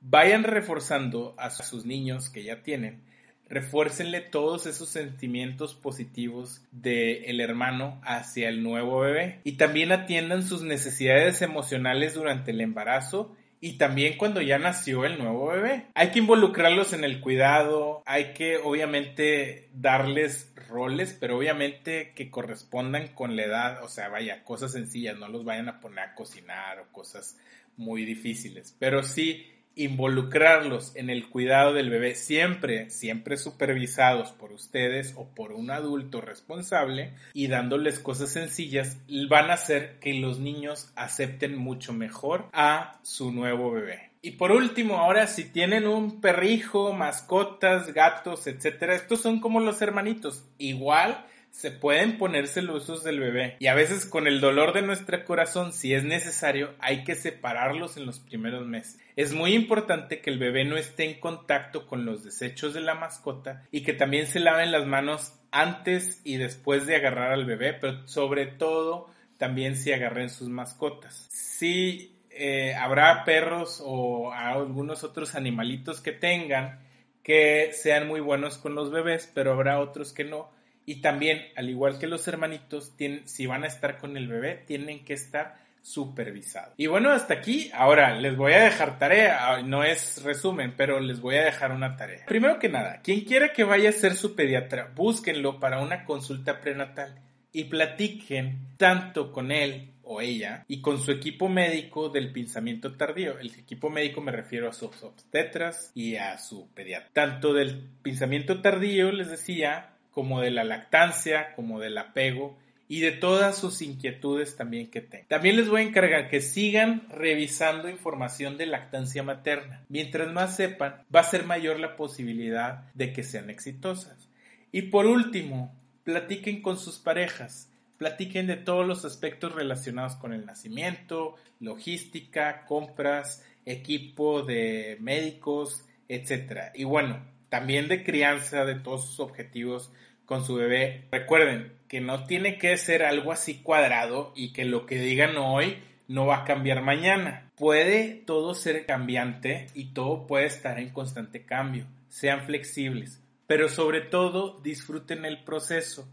Vayan 0.00 0.44
reforzando 0.44 1.34
a 1.38 1.50
sus 1.50 1.84
niños 1.84 2.30
que 2.30 2.44
ya 2.44 2.62
tienen 2.62 3.02
refuércenle 3.48 4.20
todos 4.20 4.66
esos 4.66 4.88
sentimientos 4.88 5.74
positivos 5.74 6.62
del 6.72 7.40
hermano 7.40 8.00
hacia 8.04 8.48
el 8.48 8.62
nuevo 8.62 9.00
bebé. 9.00 9.40
Y 9.44 9.52
también 9.52 9.92
atiendan 9.92 10.42
sus 10.42 10.62
necesidades 10.62 11.42
emocionales 11.42 12.14
durante 12.14 12.50
el 12.50 12.60
embarazo 12.60 13.36
y 13.60 13.78
también 13.78 14.16
cuando 14.18 14.40
ya 14.42 14.58
nació 14.58 15.04
el 15.04 15.18
nuevo 15.18 15.48
bebé. 15.48 15.86
Hay 15.94 16.10
que 16.10 16.18
involucrarlos 16.18 16.92
en 16.92 17.04
el 17.04 17.20
cuidado, 17.20 18.02
hay 18.06 18.32
que 18.32 18.58
obviamente 18.58 19.70
darles 19.72 20.52
roles, 20.68 21.16
pero 21.18 21.38
obviamente 21.38 22.12
que 22.14 22.30
correspondan 22.30 23.08
con 23.08 23.36
la 23.36 23.44
edad, 23.44 23.84
o 23.84 23.88
sea, 23.88 24.08
vaya, 24.08 24.44
cosas 24.44 24.72
sencillas, 24.72 25.16
no 25.16 25.28
los 25.28 25.44
vayan 25.44 25.68
a 25.68 25.80
poner 25.80 26.00
a 26.00 26.14
cocinar 26.14 26.80
o 26.80 26.92
cosas 26.92 27.36
muy 27.76 28.04
difíciles, 28.04 28.74
pero 28.78 29.02
sí 29.02 29.46
involucrarlos 29.76 30.96
en 30.96 31.10
el 31.10 31.28
cuidado 31.28 31.74
del 31.74 31.90
bebé 31.90 32.14
siempre, 32.14 32.90
siempre 32.90 33.36
supervisados 33.36 34.32
por 34.32 34.50
ustedes 34.50 35.12
o 35.16 35.28
por 35.28 35.52
un 35.52 35.70
adulto 35.70 36.22
responsable 36.22 37.12
y 37.34 37.46
dándoles 37.48 37.98
cosas 37.98 38.30
sencillas, 38.30 38.96
van 39.28 39.50
a 39.50 39.54
hacer 39.54 39.98
que 40.00 40.14
los 40.14 40.38
niños 40.38 40.90
acepten 40.96 41.56
mucho 41.56 41.92
mejor 41.92 42.48
a 42.52 42.98
su 43.02 43.30
nuevo 43.30 43.70
bebé. 43.70 44.10
Y 44.22 44.32
por 44.32 44.50
último, 44.50 44.96
ahora 44.96 45.26
si 45.26 45.44
tienen 45.44 45.86
un 45.86 46.20
perrijo, 46.20 46.92
mascotas, 46.92 47.92
gatos, 47.92 48.46
etcétera, 48.46 48.96
estos 48.96 49.20
son 49.20 49.40
como 49.40 49.60
los 49.60 49.80
hermanitos. 49.82 50.44
Igual 50.58 51.24
se 51.56 51.70
pueden 51.70 52.18
poner 52.18 52.48
celosos 52.48 53.02
del 53.02 53.18
bebé 53.18 53.56
y 53.60 53.68
a 53.68 53.74
veces 53.74 54.04
con 54.04 54.26
el 54.26 54.42
dolor 54.42 54.74
de 54.74 54.82
nuestro 54.82 55.24
corazón, 55.24 55.72
si 55.72 55.94
es 55.94 56.04
necesario, 56.04 56.74
hay 56.80 57.02
que 57.02 57.14
separarlos 57.14 57.96
en 57.96 58.04
los 58.04 58.18
primeros 58.18 58.66
meses. 58.66 58.98
Es 59.16 59.32
muy 59.32 59.54
importante 59.54 60.20
que 60.20 60.28
el 60.28 60.38
bebé 60.38 60.66
no 60.66 60.76
esté 60.76 61.04
en 61.04 61.18
contacto 61.18 61.86
con 61.86 62.04
los 62.04 62.22
desechos 62.22 62.74
de 62.74 62.82
la 62.82 62.94
mascota 62.94 63.62
y 63.70 63.84
que 63.84 63.94
también 63.94 64.26
se 64.26 64.38
laven 64.38 64.70
las 64.70 64.84
manos 64.84 65.32
antes 65.50 66.20
y 66.24 66.36
después 66.36 66.86
de 66.86 66.96
agarrar 66.96 67.32
al 67.32 67.46
bebé, 67.46 67.72
pero 67.72 68.06
sobre 68.06 68.44
todo 68.44 69.08
también 69.38 69.76
si 69.76 69.94
agarren 69.94 70.28
sus 70.28 70.50
mascotas. 70.50 71.26
Si 71.30 72.18
eh, 72.28 72.74
habrá 72.74 73.24
perros 73.24 73.82
o 73.82 74.30
algunos 74.30 75.04
otros 75.04 75.34
animalitos 75.34 76.02
que 76.02 76.12
tengan 76.12 76.80
que 77.22 77.70
sean 77.72 78.06
muy 78.06 78.20
buenos 78.20 78.58
con 78.58 78.74
los 78.74 78.90
bebés, 78.90 79.32
pero 79.34 79.52
habrá 79.52 79.80
otros 79.80 80.12
que 80.12 80.24
no 80.24 80.54
y 80.86 81.00
también, 81.00 81.48
al 81.56 81.68
igual 81.68 81.98
que 81.98 82.06
los 82.06 82.26
hermanitos, 82.28 82.94
si 83.24 83.46
van 83.46 83.64
a 83.64 83.66
estar 83.66 83.98
con 83.98 84.16
el 84.16 84.28
bebé, 84.28 84.62
tienen 84.66 85.04
que 85.04 85.14
estar 85.14 85.56
supervisados. 85.82 86.74
Y 86.76 86.86
bueno, 86.86 87.10
hasta 87.10 87.34
aquí. 87.34 87.70
Ahora 87.74 88.18
les 88.18 88.36
voy 88.36 88.52
a 88.54 88.64
dejar 88.64 88.98
tarea. 88.98 89.52
Ah, 89.52 89.62
no 89.62 89.84
es 89.84 90.22
resumen, 90.22 90.74
pero 90.76 90.98
les 90.98 91.20
voy 91.20 91.36
a 91.36 91.44
dejar 91.44 91.72
una 91.72 91.96
tarea. 91.96 92.24
Primero 92.26 92.58
que 92.58 92.68
nada, 92.68 93.00
quien 93.02 93.20
quiera 93.20 93.52
que 93.52 93.64
vaya 93.64 93.90
a 93.90 93.92
ser 93.92 94.14
su 94.14 94.34
pediatra, 94.34 94.92
búsquenlo 94.94 95.60
para 95.60 95.80
una 95.80 96.04
consulta 96.04 96.60
prenatal 96.60 97.20
y 97.52 97.64
platiquen 97.64 98.76
tanto 98.76 99.32
con 99.32 99.50
él 99.50 99.92
o 100.02 100.20
ella 100.20 100.64
y 100.68 100.80
con 100.80 101.00
su 101.00 101.10
equipo 101.10 101.48
médico 101.48 102.08
del 102.08 102.32
pensamiento 102.32 102.96
tardío. 102.96 103.38
El 103.38 103.52
equipo 103.54 103.90
médico 103.90 104.20
me 104.20 104.32
refiero 104.32 104.68
a 104.68 104.72
sus 104.72 105.02
obstetras 105.02 105.90
y 105.94 106.16
a 106.16 106.38
su 106.38 106.68
pediatra. 106.74 107.10
Tanto 107.12 107.52
del 107.52 107.90
pensamiento 108.02 108.60
tardío, 108.60 109.10
les 109.10 109.30
decía, 109.30 109.95
como 110.16 110.40
de 110.40 110.50
la 110.50 110.64
lactancia, 110.64 111.52
como 111.54 111.78
del 111.78 111.98
apego 111.98 112.56
y 112.88 113.00
de 113.00 113.12
todas 113.12 113.58
sus 113.58 113.82
inquietudes 113.82 114.56
también 114.56 114.90
que 114.90 115.02
tengan. 115.02 115.28
También 115.28 115.56
les 115.56 115.68
voy 115.68 115.82
a 115.82 115.84
encargar 115.84 116.30
que 116.30 116.40
sigan 116.40 117.06
revisando 117.10 117.90
información 117.90 118.56
de 118.56 118.64
lactancia 118.64 119.22
materna. 119.22 119.84
Mientras 119.90 120.32
más 120.32 120.56
sepan, 120.56 121.02
va 121.14 121.20
a 121.20 121.24
ser 121.24 121.44
mayor 121.44 121.78
la 121.78 121.96
posibilidad 121.96 122.90
de 122.94 123.12
que 123.12 123.24
sean 123.24 123.50
exitosas. 123.50 124.30
Y 124.72 124.82
por 124.82 125.04
último, 125.04 125.76
platiquen 126.02 126.62
con 126.62 126.78
sus 126.78 126.98
parejas. 126.98 127.70
Platiquen 127.98 128.46
de 128.46 128.56
todos 128.56 128.86
los 128.86 129.04
aspectos 129.04 129.54
relacionados 129.54 130.16
con 130.16 130.32
el 130.32 130.46
nacimiento, 130.46 131.34
logística, 131.60 132.64
compras, 132.64 133.44
equipo 133.66 134.40
de 134.42 134.96
médicos, 134.98 135.84
etc. 136.08 136.70
Y 136.74 136.84
bueno, 136.84 137.22
también 137.48 137.88
de 137.88 138.04
crianza, 138.04 138.64
de 138.64 138.74
todos 138.74 139.06
sus 139.06 139.20
objetivos 139.20 139.92
con 140.24 140.44
su 140.44 140.56
bebé. 140.56 141.04
Recuerden 141.10 141.72
que 141.88 142.00
no 142.00 142.24
tiene 142.24 142.58
que 142.58 142.76
ser 142.76 143.02
algo 143.02 143.32
así 143.32 143.62
cuadrado 143.62 144.32
y 144.34 144.52
que 144.52 144.64
lo 144.64 144.86
que 144.86 144.98
digan 144.98 145.36
hoy 145.36 145.78
no 146.08 146.26
va 146.26 146.38
a 146.38 146.44
cambiar 146.44 146.82
mañana. 146.82 147.50
Puede 147.56 148.22
todo 148.26 148.54
ser 148.54 148.84
cambiante 148.86 149.68
y 149.74 149.92
todo 149.92 150.26
puede 150.26 150.46
estar 150.46 150.78
en 150.78 150.90
constante 150.90 151.44
cambio. 151.44 151.86
Sean 152.08 152.44
flexibles, 152.44 153.22
pero 153.46 153.68
sobre 153.68 154.00
todo 154.00 154.60
disfruten 154.62 155.24
el 155.24 155.44
proceso. 155.44 156.08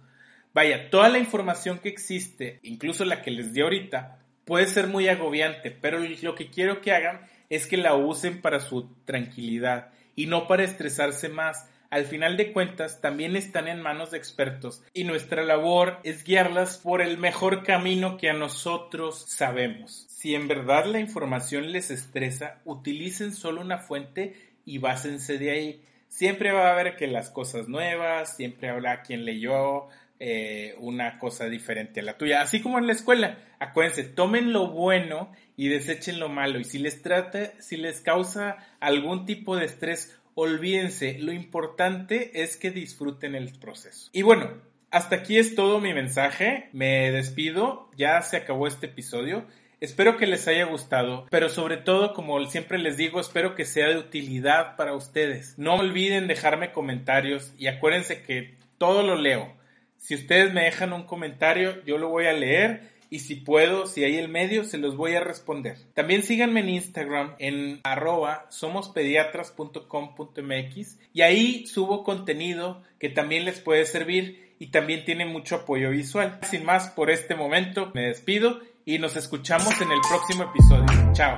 Vaya, 0.54 0.90
toda 0.90 1.10
la 1.10 1.18
información 1.18 1.80
que 1.80 1.90
existe, 1.90 2.60
incluso 2.62 3.06
la 3.06 3.22
que 3.22 3.32
les 3.32 3.54
di 3.54 3.62
ahorita, 3.62 4.20
puede 4.46 4.68
ser 4.68 4.88
muy 4.88 5.08
agobiante, 5.08 5.72
pero 5.72 6.00
lo 6.00 6.36
que 6.36 6.50
quiero 6.50 6.82
que 6.82 6.92
hagan 6.92 7.22
es 7.50 7.66
que 7.66 7.78
la 7.78 7.96
usen 7.96 8.42
para 8.42 8.60
su 8.60 8.88
tranquilidad 9.06 9.92
y 10.16 10.26
no 10.28 10.48
para 10.48 10.64
estresarse 10.64 11.30
más 11.30 11.68
al 11.94 12.06
final 12.06 12.38
de 12.38 12.52
cuentas 12.54 13.02
también 13.02 13.36
están 13.36 13.68
en 13.68 13.80
manos 13.80 14.10
de 14.10 14.18
expertos 14.18 14.82
y 14.96 15.04
nuestra 15.04 15.44
labor 15.44 16.00
es 16.04 16.24
guiarlas 16.24 16.80
por 16.80 17.04
el 17.04 17.20
mejor 17.20 17.62
camino 17.62 18.18
que 18.18 18.32
a 18.32 18.34
nosotros 18.34 19.26
sabemos. 19.28 20.08
Si 20.10 20.34
en 20.34 20.48
verdad 20.48 20.86
la 20.86 21.00
información 21.00 21.72
les 21.72 21.92
estresa, 21.92 22.60
utilicen 22.66 23.32
solo 23.32 23.62
una 23.62 23.78
fuente 23.78 24.36
y 24.66 24.80
básense 24.80 25.38
de 25.38 25.52
ahí. 25.52 25.82
Siempre 26.08 26.52
va 26.52 26.70
a 26.70 26.72
haber 26.72 26.96
que 26.96 27.06
las 27.06 27.30
cosas 27.30 27.68
nuevas, 27.68 28.38
siempre 28.38 28.70
habrá 28.70 29.04
quien 29.04 29.24
leyó 29.24 29.88
eh, 30.20 30.76
una 30.80 31.20
cosa 31.20 31.50
diferente 31.50 32.00
a 32.00 32.04
la 32.04 32.18
tuya. 32.18 32.42
Así 32.42 32.62
como 32.62 32.78
en 32.78 32.88
la 32.88 32.94
escuela, 32.94 33.38
acuérdense, 33.60 34.04
tomen 34.04 34.54
lo 34.54 34.70
bueno 34.70 35.32
y 35.58 35.68
desechen 35.68 36.20
lo 36.20 36.30
malo. 36.30 36.60
Y 36.60 36.64
si 36.64 36.80
les 36.80 37.02
trata, 37.02 37.60
si 37.60 37.78
les 37.78 38.02
causa 38.02 38.58
algún 38.80 39.26
tipo 39.26 39.56
de 39.56 39.66
estrés, 39.66 40.18
olvídense, 40.36 41.18
lo 41.20 41.32
importante 41.34 42.42
es 42.42 42.58
que 42.58 42.72
disfruten 42.72 43.36
el 43.36 43.52
proceso. 43.60 44.10
Y 44.14 44.22
bueno, 44.22 44.62
hasta 44.92 45.18
aquí 45.18 45.38
es 45.38 45.56
todo 45.56 45.80
mi 45.80 45.94
mensaje, 45.94 46.70
me 46.72 47.12
despido, 47.12 47.90
ya 47.98 48.22
se 48.22 48.38
acabó 48.38 48.68
este 48.68 48.86
episodio. 48.86 49.46
Espero 49.80 50.16
que 50.18 50.28
les 50.28 50.48
haya 50.48 50.66
gustado, 50.66 51.26
pero 51.30 51.50
sobre 51.50 51.78
todo, 51.78 52.14
como 52.14 52.46
siempre 52.46 52.78
les 52.78 52.96
digo, 52.96 53.20
espero 53.20 53.56
que 53.56 53.66
sea 53.66 53.90
de 53.90 53.98
utilidad 53.98 54.78
para 54.78 54.96
ustedes. 54.96 55.56
No 55.58 55.76
olviden 55.76 56.28
dejarme 56.28 56.72
comentarios 56.72 57.54
y 57.58 57.68
acuérdense 57.68 58.22
que 58.22 58.56
todo 58.78 59.04
lo 59.04 59.16
leo. 59.16 59.54
Si 60.04 60.14
ustedes 60.16 60.54
me 60.54 60.66
dejan 60.66 60.92
un 60.92 61.04
comentario, 61.04 61.82
yo 61.86 61.98
lo 61.98 62.10
voy 62.10 62.26
a 62.26 62.34
leer 62.34 62.92
y 63.10 63.20
si 63.20 63.36
puedo, 63.36 63.88
si 63.88 64.04
hay 64.04 64.18
el 64.18 64.28
medio, 64.28 64.66
se 64.66 64.78
los 64.78 64.98
voy 64.98 65.16
a 65.16 65.22
responder. 65.22 65.78
También 65.94 66.24
síganme 66.24 66.60
en 66.60 66.68
Instagram 66.68 67.36
en 67.40 67.80
arroba 67.84 68.46
somospediatras.com.mx 68.50 70.98
y 71.14 71.22
ahí 71.22 71.66
subo 71.68 72.04
contenido 72.04 72.84
que 73.00 73.08
también 73.08 73.46
les 73.46 73.62
puede 73.62 73.86
servir 73.86 74.56
y 74.60 74.72
también 74.72 75.06
tiene 75.06 75.26
mucho 75.26 75.56
apoyo 75.56 75.92
visual. 75.92 76.38
Sin 76.50 76.66
más, 76.66 76.90
por 76.90 77.10
este 77.10 77.36
momento 77.36 77.90
me 77.94 78.08
despido 78.08 78.60
y 78.84 79.00
nos 79.00 79.16
escuchamos 79.16 79.80
en 79.80 79.90
el 79.90 80.02
próximo 80.10 80.44
episodio. 80.44 81.14
Chao. 81.14 81.38